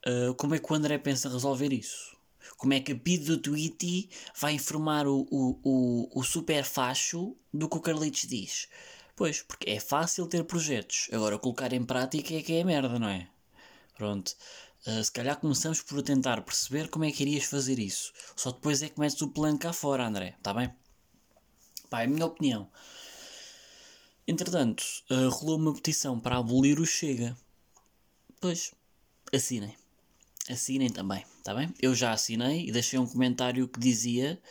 Uh, 0.05 0.33
como 0.35 0.53
é 0.53 0.59
que 0.59 0.71
o 0.71 0.75
André 0.75 0.97
pensa 0.97 1.29
resolver 1.29 1.71
isso? 1.73 2.15
Como 2.57 2.73
é 2.73 2.79
que 2.79 2.91
a 2.91 2.95
PID 2.95 3.25
do 3.25 3.37
Tweety 3.37 4.09
vai 4.39 4.53
informar 4.53 5.07
o, 5.07 5.27
o, 5.31 5.59
o, 5.63 6.19
o 6.19 6.23
super 6.23 6.63
facho 6.63 7.35
do 7.53 7.69
que 7.69 7.77
o 7.77 7.81
Carlitos 7.81 8.27
diz? 8.27 8.67
Pois, 9.15 9.41
porque 9.41 9.69
é 9.69 9.79
fácil 9.79 10.27
ter 10.27 10.43
projetos. 10.43 11.07
Agora, 11.11 11.37
colocar 11.37 11.71
em 11.71 11.83
prática 11.83 12.33
é 12.33 12.41
que 12.41 12.53
é 12.53 12.63
merda, 12.63 12.97
não 12.97 13.07
é? 13.07 13.29
Pronto. 13.95 14.35
Uh, 14.85 15.03
se 15.03 15.11
calhar 15.11 15.39
começamos 15.39 15.81
por 15.81 16.01
tentar 16.01 16.41
perceber 16.41 16.89
como 16.89 17.05
é 17.05 17.11
que 17.11 17.23
irias 17.23 17.45
fazer 17.45 17.79
isso. 17.79 18.11
Só 18.35 18.51
depois 18.51 18.81
é 18.81 18.89
que 18.89 18.99
metes 18.99 19.21
o 19.21 19.29
plano 19.29 19.57
cá 19.57 19.71
fora, 19.71 20.05
André. 20.05 20.35
Está 20.37 20.53
bem? 20.53 20.73
Pá, 21.89 22.01
é 22.01 22.05
a 22.05 22.07
minha 22.07 22.25
opinião. 22.25 22.69
Entretanto, 24.27 24.83
uh, 25.11 25.29
rolou 25.29 25.57
uma 25.57 25.73
petição 25.73 26.19
para 26.19 26.37
abolir 26.37 26.79
o 26.79 26.85
Chega. 26.85 27.37
Pois, 28.41 28.73
assinem. 29.33 29.82
Assinem 30.49 30.89
também, 30.89 31.23
está 31.37 31.53
bem? 31.53 31.73
Eu 31.81 31.95
já 31.95 32.11
assinei 32.11 32.67
e 32.67 32.71
deixei 32.71 32.99
um 32.99 33.07
comentário 33.07 33.67
que 33.67 33.79
dizia, 33.79 34.41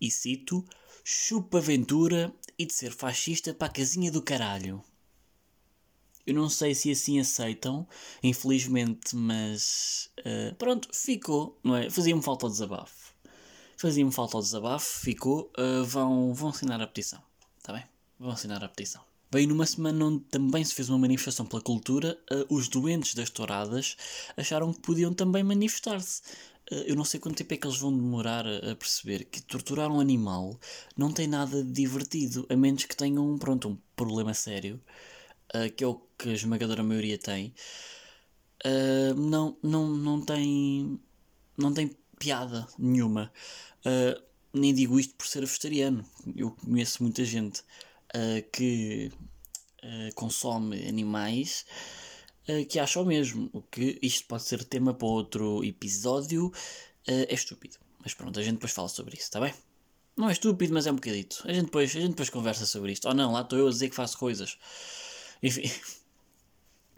e 0.00 0.10
cito, 0.10 0.64
chupa 1.02 1.58
aventura 1.58 2.32
e 2.58 2.66
de 2.66 2.74
ser 2.74 2.92
fascista 2.92 3.54
para 3.54 3.68
a 3.68 3.72
casinha 3.72 4.12
do 4.12 4.20
caralho. 4.20 4.84
Eu 6.26 6.34
não 6.34 6.50
sei 6.50 6.74
se 6.74 6.90
assim 6.90 7.18
aceitam, 7.18 7.88
infelizmente, 8.22 9.16
mas 9.16 10.10
uh, 10.18 10.54
pronto, 10.56 10.86
ficou, 10.92 11.58
não 11.64 11.74
é? 11.74 11.88
Fazia-me 11.88 12.22
falta 12.22 12.44
o 12.44 12.50
desabafo. 12.50 13.14
Fazia-me 13.78 14.12
falta 14.12 14.36
o 14.36 14.42
desabafo, 14.42 15.00
ficou. 15.00 15.50
Uh, 15.58 15.82
vão, 15.86 16.34
vão 16.34 16.50
assinar 16.50 16.82
a 16.82 16.86
petição, 16.86 17.22
está 17.56 17.72
bem? 17.72 17.84
Vão 18.18 18.32
assinar 18.32 18.62
a 18.62 18.68
petição. 18.68 19.07
Bem, 19.30 19.46
numa 19.46 19.66
semana 19.66 20.06
onde 20.06 20.24
também 20.24 20.64
se 20.64 20.72
fez 20.74 20.88
uma 20.88 20.96
manifestação 20.96 21.44
pela 21.44 21.60
cultura, 21.60 22.18
uh, 22.32 22.54
os 22.54 22.66
doentes 22.66 23.14
das 23.14 23.28
touradas 23.28 23.94
acharam 24.38 24.72
que 24.72 24.80
podiam 24.80 25.12
também 25.12 25.42
manifestar-se. 25.44 26.22
Uh, 26.72 26.84
eu 26.86 26.96
não 26.96 27.04
sei 27.04 27.20
quanto 27.20 27.36
tempo 27.36 27.52
é 27.52 27.58
que 27.58 27.66
eles 27.66 27.78
vão 27.78 27.94
demorar 27.94 28.46
a, 28.46 28.74
perceber 28.74 29.24
que 29.26 29.42
torturar 29.42 29.92
um 29.92 30.00
animal 30.00 30.58
não 30.96 31.12
tem 31.12 31.26
nada 31.26 31.62
de 31.62 31.70
divertido, 31.70 32.46
a 32.48 32.56
menos 32.56 32.86
que 32.86 32.96
tenham 32.96 33.36
pronto, 33.36 33.68
um 33.68 33.78
problema 33.94 34.32
sério, 34.32 34.80
uh, 35.54 35.70
que 35.76 35.84
é 35.84 35.86
o 35.86 36.00
que 36.18 36.30
a 36.30 36.32
esmagadora 36.32 36.82
maioria 36.82 37.18
tem. 37.18 37.52
não, 39.16 39.56
não, 39.62 39.88
não 39.88 40.20
tem. 40.22 40.98
não 41.56 41.72
tem 41.74 41.94
piada 42.18 42.66
nenhuma. 42.78 43.30
nem 44.54 44.74
digo 44.74 44.98
isto 44.98 45.14
por 45.14 45.26
ser 45.26 45.40
vegetariano. 45.40 46.04
Eu 46.34 46.50
conheço 46.52 47.02
muita 47.02 47.24
gente 47.24 47.62
uh, 48.14 48.50
que 48.52 49.10
uh, 49.82 50.14
consome 50.14 50.86
animais 50.88 51.64
uh, 52.48 52.64
que 52.66 52.78
acha 52.78 53.00
o 53.00 53.04
mesmo. 53.04 53.48
O 53.52 53.62
que 53.62 53.98
isto 54.02 54.26
pode 54.26 54.44
ser 54.44 54.64
tema 54.64 54.94
para 54.94 55.06
outro 55.06 55.64
episódio. 55.64 56.52
é 57.06 57.32
estúpido. 57.32 57.76
Mas 58.02 58.14
pronto, 58.14 58.38
a 58.38 58.42
gente 58.42 58.54
depois 58.54 58.72
fala 58.72 58.88
sobre 58.88 59.14
isso, 59.14 59.24
está 59.24 59.40
bem? 59.40 59.52
Não 60.16 60.28
é 60.28 60.32
estúpido, 60.32 60.74
mas 60.74 60.86
é 60.86 60.92
um 60.92 60.96
bocadito. 60.96 61.42
A 61.44 61.52
gente 61.52 61.66
depois, 61.66 61.90
a 61.94 62.00
gente 62.00 62.10
depois 62.10 62.30
conversa 62.30 62.66
sobre 62.66 62.92
isto. 62.92 63.04
Ou 63.06 63.12
oh, 63.12 63.14
não, 63.14 63.32
lá 63.32 63.42
estou 63.42 63.58
eu 63.58 63.68
a 63.68 63.70
dizer 63.70 63.88
que 63.88 63.94
faço 63.94 64.18
coisas. 64.18 64.58
Enfim. 65.42 65.70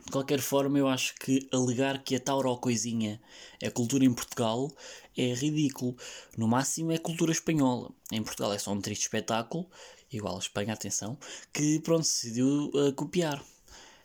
De 0.06 0.12
qualquer 0.12 0.40
forma, 0.40 0.78
eu 0.78 0.88
acho 0.88 1.14
que 1.16 1.46
alegar 1.52 2.02
que 2.02 2.16
a 2.16 2.20
Tauro 2.20 2.56
coisinha 2.56 3.20
é 3.60 3.70
cultura 3.70 4.04
em 4.04 4.12
Portugal 4.12 4.74
é 5.16 5.34
ridículo. 5.34 5.96
No 6.36 6.48
máximo 6.48 6.90
é 6.90 6.98
cultura 6.98 7.30
espanhola. 7.30 7.90
Em 8.10 8.22
Portugal 8.22 8.52
é 8.52 8.58
só 8.58 8.72
um 8.72 8.80
triste 8.80 9.02
espetáculo 9.02 9.68
igual 10.12 10.36
a 10.36 10.40
Espanha, 10.40 10.74
atenção, 10.74 11.18
que 11.52 11.80
pronto, 11.80 12.02
decidiu 12.02 12.70
uh, 12.74 12.92
copiar. 12.94 13.42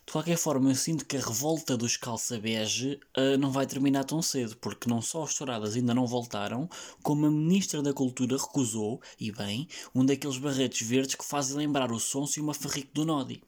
De 0.06 0.12
qualquer 0.12 0.36
forma, 0.36 0.70
eu 0.70 0.74
sinto 0.76 1.04
que 1.04 1.16
a 1.16 1.20
revolta 1.20 1.76
dos 1.76 1.96
calça 1.96 2.38
bege 2.38 3.00
uh, 3.18 3.36
não 3.40 3.50
vai 3.50 3.66
terminar 3.66 4.04
tão 4.04 4.22
cedo, 4.22 4.56
porque 4.58 4.88
não 4.88 5.02
só 5.02 5.24
as 5.24 5.34
touradas 5.34 5.74
ainda 5.74 5.92
não 5.92 6.06
voltaram, 6.06 6.68
como 7.02 7.26
a 7.26 7.30
Ministra 7.30 7.82
da 7.82 7.92
Cultura 7.92 8.36
recusou, 8.36 9.00
e 9.18 9.32
bem, 9.32 9.66
um 9.92 10.06
daqueles 10.06 10.38
barretes 10.38 10.86
verdes 10.86 11.16
que 11.16 11.24
fazem 11.24 11.56
lembrar 11.56 11.90
o 11.90 11.98
Sonso 11.98 12.38
e 12.38 12.42
uma 12.42 12.54
Farrico 12.54 12.94
do 12.94 13.04
Nodi. 13.04 13.42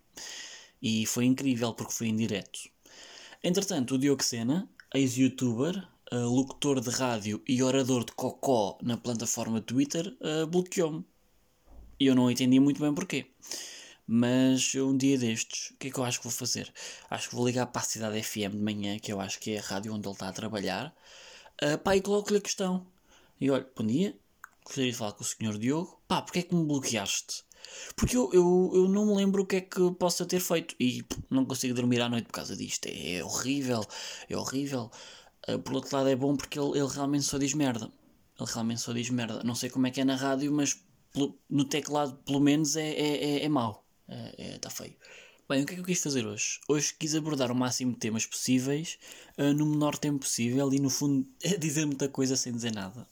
E 0.82 1.06
foi 1.06 1.26
incrível 1.26 1.72
porque 1.72 1.92
foi 1.92 2.08
em 2.08 2.16
direto. 2.16 2.58
Entretanto, 3.42 3.94
o 3.94 3.98
Diogo 3.98 4.24
Sena, 4.24 4.68
ex-youtuber, 4.92 5.76
uh, 6.12 6.16
locutor 6.16 6.80
de 6.80 6.90
rádio 6.90 7.40
e 7.46 7.62
orador 7.62 8.04
de 8.04 8.10
cocó 8.12 8.76
na 8.82 8.96
plataforma 8.96 9.60
Twitter, 9.60 10.12
uh, 10.20 10.44
bloqueou-me. 10.44 11.04
E 12.00 12.06
eu 12.06 12.14
não 12.14 12.30
entendi 12.30 12.61
muito 12.61 12.80
bem 12.80 12.94
porquê. 12.94 13.26
Mas 14.06 14.74
um 14.74 14.96
dia 14.96 15.18
destes, 15.18 15.70
o 15.70 15.76
que 15.76 15.88
é 15.88 15.90
que 15.90 15.98
eu 15.98 16.04
acho 16.04 16.18
que 16.18 16.24
vou 16.24 16.32
fazer? 16.32 16.72
Acho 17.11 17.28
que 17.28 17.34
vou 17.34 17.46
ligar 17.46 17.66
para 17.66 17.82
a 17.82 17.84
Cidade 17.84 18.22
FM 18.22 18.52
de 18.52 18.58
manhã, 18.58 18.98
que 18.98 19.12
eu 19.12 19.20
acho 19.20 19.38
que 19.38 19.52
é 19.52 19.58
a 19.58 19.62
rádio 19.62 19.92
onde 19.92 20.08
ele 20.08 20.14
está 20.14 20.28
a 20.28 20.32
trabalhar. 20.32 20.94
Uh, 21.62 21.76
pá, 21.76 21.94
e 21.94 22.00
coloco-lhe 22.00 22.38
a 22.38 22.40
questão. 22.40 22.87
E 23.38 23.50
olha, 23.50 23.66
bom 23.76 23.84
dia, 23.84 24.16
gostaria 24.64 24.90
de 24.90 24.96
falar 24.96 25.12
com 25.12 25.22
o 25.22 25.26
Sr. 25.26 25.58
Diogo. 25.58 26.00
Pá, 26.08 26.22
porquê 26.22 26.38
é 26.38 26.42
que 26.42 26.54
me 26.54 26.64
bloqueaste? 26.64 27.44
Porque 27.96 28.16
eu, 28.16 28.30
eu, 28.32 28.70
eu 28.74 28.88
não 28.88 29.06
me 29.06 29.16
lembro 29.16 29.42
o 29.42 29.46
que 29.46 29.56
é 29.56 29.61
que 29.61 29.90
possa 29.92 30.24
ter 30.24 30.40
feito. 30.40 30.74
E 30.80 31.02
pô, 31.02 31.16
não 31.28 31.44
consigo 31.44 31.74
dormir 31.74 32.00
à 32.00 32.08
noite 32.08 32.26
por 32.26 32.32
causa 32.32 32.56
disto. 32.56 32.87
É, 32.87 33.16
é 33.16 33.24
horrível, 33.24 33.84
é 34.28 34.37
horrível. 34.37 34.90
Uh, 35.46 35.58
por 35.58 35.74
outro 35.74 35.94
lado 35.94 36.08
é 36.08 36.16
bom 36.16 36.34
porque 36.34 36.58
ele, 36.58 36.78
ele 36.78 36.88
realmente 36.88 37.24
só 37.24 37.37
diz 37.37 37.52
merda. 37.52 37.92
Ele 38.40 38.50
realmente 38.50 38.80
só 38.80 38.92
diz 38.94 39.11
merda. 39.11 39.42
Não 39.44 39.54
sei 39.54 39.68
como 39.68 39.87
é 39.87 39.90
que 39.90 40.00
é 40.00 40.04
na 40.04 40.16
rádio, 40.16 40.50
mas 40.52 40.80
no 41.48 41.64
teclado, 41.64 42.16
pelo 42.24 42.40
menos, 42.40 42.76
é, 42.76 42.88
é, 42.88 43.24
é, 43.24 43.44
é 43.44 43.48
mau. 43.48 43.84
Está 44.08 44.38
é, 44.38 44.60
é, 44.64 44.70
feio. 44.70 44.96
Bem, 45.48 45.62
o 45.62 45.66
que 45.66 45.72
é 45.72 45.74
que 45.76 45.80
eu 45.80 45.86
quis 45.86 46.02
fazer 46.02 46.26
hoje? 46.26 46.60
Hoje 46.68 46.94
quis 46.98 47.14
abordar 47.14 47.50
o 47.50 47.54
máximo 47.54 47.92
de 47.92 47.98
temas 47.98 48.26
possíveis, 48.26 48.98
uh, 49.38 49.54
no 49.54 49.64
menor 49.64 49.96
tempo 49.96 50.20
possível 50.20 50.72
e, 50.72 50.78
no 50.78 50.90
fundo, 50.90 51.26
dizer 51.58 51.86
muita 51.86 52.08
coisa 52.08 52.36
sem 52.36 52.52
dizer 52.52 52.72
nada. 52.72 53.06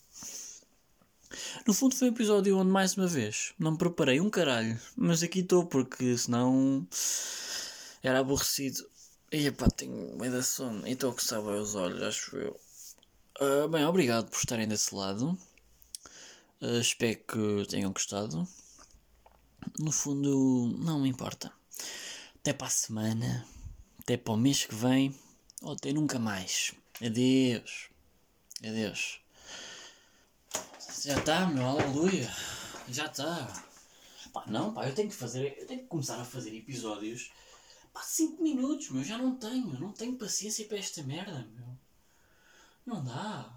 No 1.67 1.75
fundo, 1.75 1.95
foi 1.95 2.09
um 2.09 2.13
episódio 2.13 2.59
onde, 2.59 2.71
mais 2.71 2.97
uma 2.97 3.07
vez, 3.07 3.53
não 3.59 3.73
me 3.73 3.79
preparei 3.79 4.21
um 4.21 4.31
caralho, 4.31 4.79
mas 4.95 5.23
aqui 5.23 5.41
estou, 5.41 5.67
porque 5.67 6.17
senão 6.17 6.87
era 8.03 8.21
aborrecido. 8.21 8.87
E 9.33 9.51
pá, 9.51 9.69
tenho 9.69 10.17
meio 10.19 10.33
da 10.33 10.43
sono 10.43 10.87
e 10.87 10.93
estou 10.93 11.11
a 11.11 11.15
coçar 11.15 11.41
os 11.41 11.75
olhos, 11.75 12.03
acho 12.03 12.37
eu. 12.37 12.61
Uh, 13.41 13.69
bem, 13.69 13.85
obrigado 13.85 14.31
por 14.31 14.37
estarem 14.37 14.69
desse 14.69 14.95
lado. 14.95 15.37
Uh, 16.61 16.81
espero 16.81 17.19
que 17.19 17.67
tenham 17.69 17.93
gostado. 17.93 18.49
No 19.79 19.93
fundo, 19.93 20.75
não 20.79 21.01
me 21.01 21.09
importa. 21.09 21.53
Até 22.37 22.53
para 22.53 22.69
a 22.69 22.71
semana, 22.71 23.47
até 24.01 24.17
para 24.17 24.33
o 24.33 24.37
mês 24.37 24.65
que 24.65 24.75
vem, 24.75 25.15
ou 25.61 25.73
até 25.73 25.93
nunca 25.93 26.19
mais. 26.19 26.73
Adeus. 27.05 27.91
Adeus. 28.65 29.21
Já 31.05 31.19
está, 31.19 31.47
meu, 31.47 31.67
aleluia. 31.67 32.35
Já 32.89 33.07
está. 33.07 33.65
Pá, 34.33 34.45
não, 34.47 34.73
pá, 34.73 34.89
eu 34.89 34.95
tenho 34.95 35.09
que 35.09 35.15
fazer, 35.15 35.59
eu 35.59 35.67
tenho 35.67 35.81
que 35.81 35.87
começar 35.87 36.21
a 36.21 36.25
fazer 36.25 36.57
episódios. 36.57 37.33
Pá, 37.93 38.03
5 38.03 38.43
minutos, 38.43 38.91
meu, 38.91 39.05
já 39.05 39.19
não 39.19 39.37
tenho, 39.37 39.79
não 39.79 39.93
tenho 39.93 40.17
paciência 40.17 40.67
para 40.67 40.79
esta 40.79 41.03
merda, 41.03 41.47
meu. 41.55 41.79
Não 42.87 43.05
dá. 43.05 43.56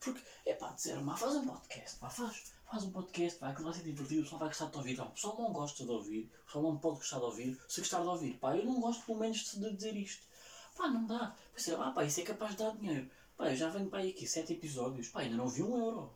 Porque, 0.00 0.20
é 0.44 0.54
pá, 0.54 0.72
disseram, 0.72 1.02
mas 1.02 1.18
faz 1.18 1.34
um 1.36 1.46
podcast, 1.46 1.98
pá, 1.98 2.10
faz, 2.10 2.52
faz 2.70 2.84
um 2.84 2.90
podcast, 2.90 3.38
pá, 3.38 3.54
que 3.54 3.62
vai 3.62 3.72
ser 3.72 3.82
divertido, 3.82 4.20
o 4.20 4.24
pessoal 4.24 4.38
vai 4.40 4.48
gostar 4.48 4.66
de 4.66 4.76
ouvir. 4.76 4.96
Não, 4.96 5.06
o 5.06 5.10
pessoal 5.10 5.36
não 5.38 5.52
gosta 5.52 5.84
de 5.84 5.90
ouvir, 5.90 6.30
o 6.42 6.46
pessoal 6.46 6.64
não 6.64 6.78
pode 6.78 6.96
gostar 6.98 7.18
de 7.18 7.24
ouvir, 7.24 7.60
se 7.68 7.80
gostar 7.80 8.02
de 8.02 8.08
ouvir, 8.08 8.38
pá, 8.38 8.56
eu 8.56 8.64
não 8.64 8.80
gosto 8.80 9.04
pelo 9.04 9.18
menos 9.18 9.52
de 9.52 9.72
dizer 9.74 9.96
isto. 9.96 10.26
Pá, 10.76 10.88
não 10.88 11.06
dá. 11.06 11.34
Pensei, 11.54 11.74
ah, 11.74 11.90
pá, 11.90 12.04
isso 12.04 12.20
é 12.20 12.24
capaz 12.24 12.52
de 12.52 12.58
dar 12.58 12.76
dinheiro. 12.76 13.10
Pá, 13.36 13.50
eu 13.50 13.56
já 13.56 13.68
venho 13.70 13.88
para 13.88 14.00
aí 14.00 14.10
aqui, 14.10 14.26
sete 14.26 14.52
episódios, 14.52 15.08
pá, 15.08 15.20
ainda 15.20 15.36
não 15.36 15.48
vi 15.48 15.62
um 15.62 15.76
euro. 15.76 16.12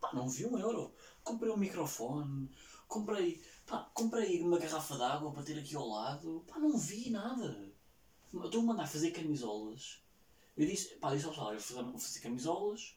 Pá, 0.00 0.12
não 0.12 0.28
vi 0.28 0.44
um 0.44 0.58
euro. 0.58 0.92
Comprei 1.22 1.50
um 1.52 1.56
microfone, 1.56 2.50
comprei, 2.88 3.40
pá, 3.66 3.88
comprei 3.94 4.42
uma 4.42 4.58
garrafa 4.58 4.96
de 4.96 5.02
água 5.02 5.32
para 5.32 5.42
ter 5.42 5.58
aqui 5.58 5.76
ao 5.76 5.88
lado, 5.88 6.44
pá, 6.48 6.58
não 6.58 6.76
vi 6.76 7.10
nada. 7.10 7.72
Estou 8.32 8.60
a 8.60 8.64
mandar 8.64 8.86
fazer 8.86 9.10
camisolas. 9.12 10.02
Eu 10.56 10.66
disse, 10.66 10.96
pá, 10.96 11.14
disse 11.14 11.26
ao 11.26 11.32
pessoal, 11.32 11.84
vou 11.84 11.98
fazer 11.98 12.20
camisolas, 12.20 12.96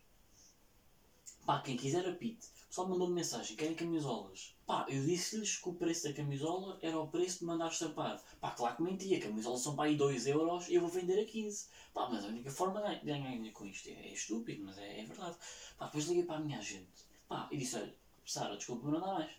Pá, 1.45 1.61
quem 1.61 1.77
quiser 1.77 2.07
apite. 2.09 2.47
Só 2.71 2.87
mandou-me 2.87 3.13
mensagem, 3.13 3.55
querem 3.55 3.75
camisolas. 3.75 4.55
Pá, 4.65 4.85
eu 4.89 5.05
disse-lhes 5.05 5.57
que 5.57 5.69
o 5.69 5.73
preço 5.73 6.07
da 6.07 6.13
camisola 6.13 6.79
era 6.81 6.99
o 6.99 7.07
preço 7.07 7.39
de 7.39 7.45
mandar 7.45 7.67
estampar. 7.67 8.19
Pá, 8.41 8.49
claro 8.49 8.75
que 8.75 8.81
mentia, 8.81 9.21
camisolas 9.21 9.61
são 9.61 9.75
para 9.75 9.85
aí 9.85 9.95
2 9.95 10.25
euros 10.25 10.67
e 10.67 10.73
eu 10.73 10.81
vou 10.81 10.89
vender 10.89 11.21
a 11.21 11.25
15. 11.25 11.67
Pá, 11.93 12.09
mas 12.09 12.25
a 12.25 12.29
única 12.29 12.49
forma 12.49 12.81
de 12.81 13.05
ganhar 13.05 13.51
com 13.53 13.63
isto 13.63 13.89
é, 13.89 13.91
é 13.91 14.13
estúpido, 14.13 14.65
mas 14.65 14.75
é, 14.79 15.01
é, 15.01 15.05
verdade. 15.05 15.37
Pá, 15.77 15.85
depois 15.85 16.07
liguei 16.07 16.23
para 16.23 16.37
a 16.37 16.39
minha 16.39 16.57
agente. 16.57 17.05
Pá, 17.27 17.47
e 17.51 17.57
disse, 17.57 17.75
olha, 17.75 17.95
Sara, 18.25 18.57
desculpa, 18.57 18.89
não 18.89 18.99
dá 18.99 19.13
mais. 19.13 19.31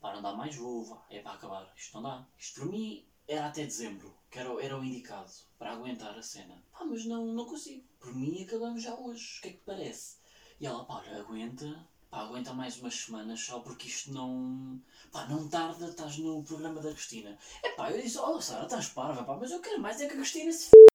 Pá, 0.00 0.14
não 0.14 0.22
dá 0.22 0.32
mais, 0.32 0.54
vou, 0.54 0.84
vá, 0.84 1.04
é 1.10 1.20
para 1.20 1.32
acabar. 1.32 1.72
Isto 1.76 1.94
não 1.94 2.02
dá. 2.04 2.28
Isto 2.38 2.60
para 2.60 2.70
mim 2.70 3.04
era 3.26 3.48
até 3.48 3.64
dezembro, 3.64 4.16
que 4.30 4.38
era, 4.38 4.50
era 4.62 4.78
o 4.78 4.84
indicado 4.84 5.32
para 5.58 5.72
aguentar 5.72 6.16
a 6.16 6.22
cena. 6.22 6.64
Pá, 6.72 6.84
mas 6.84 7.04
não, 7.06 7.26
não 7.26 7.44
consigo. 7.44 7.84
Por 7.98 8.14
mim 8.14 8.40
acabamos 8.44 8.84
já 8.84 8.94
hoje. 8.94 9.38
O 9.38 9.42
que 9.42 9.48
é 9.48 9.52
que 9.52 9.64
parece? 9.66 10.19
E 10.60 10.66
ela, 10.66 10.84
pá, 10.84 11.02
aguenta. 11.18 11.88
Pá, 12.10 12.18
aguenta 12.20 12.52
mais 12.52 12.78
umas 12.78 12.94
semanas 12.94 13.40
só 13.40 13.60
porque 13.60 13.88
isto 13.88 14.12
não. 14.12 14.78
Pá, 15.10 15.26
não 15.26 15.48
tarda, 15.48 15.86
estás 15.86 16.18
no 16.18 16.42
programa 16.42 16.82
da 16.82 16.92
Cristina. 16.92 17.38
É 17.62 17.70
pá, 17.70 17.90
eu 17.90 18.02
disse, 18.02 18.18
olha 18.18 18.40
Sara, 18.42 18.64
estás 18.64 18.88
parva, 18.90 19.24
pá, 19.24 19.36
mas 19.36 19.50
eu 19.50 19.60
quero 19.60 19.80
mais 19.80 20.00
é 20.00 20.06
que 20.06 20.12
a 20.12 20.16
Cristina 20.16 20.52
se 20.52 20.66
f 20.66 20.89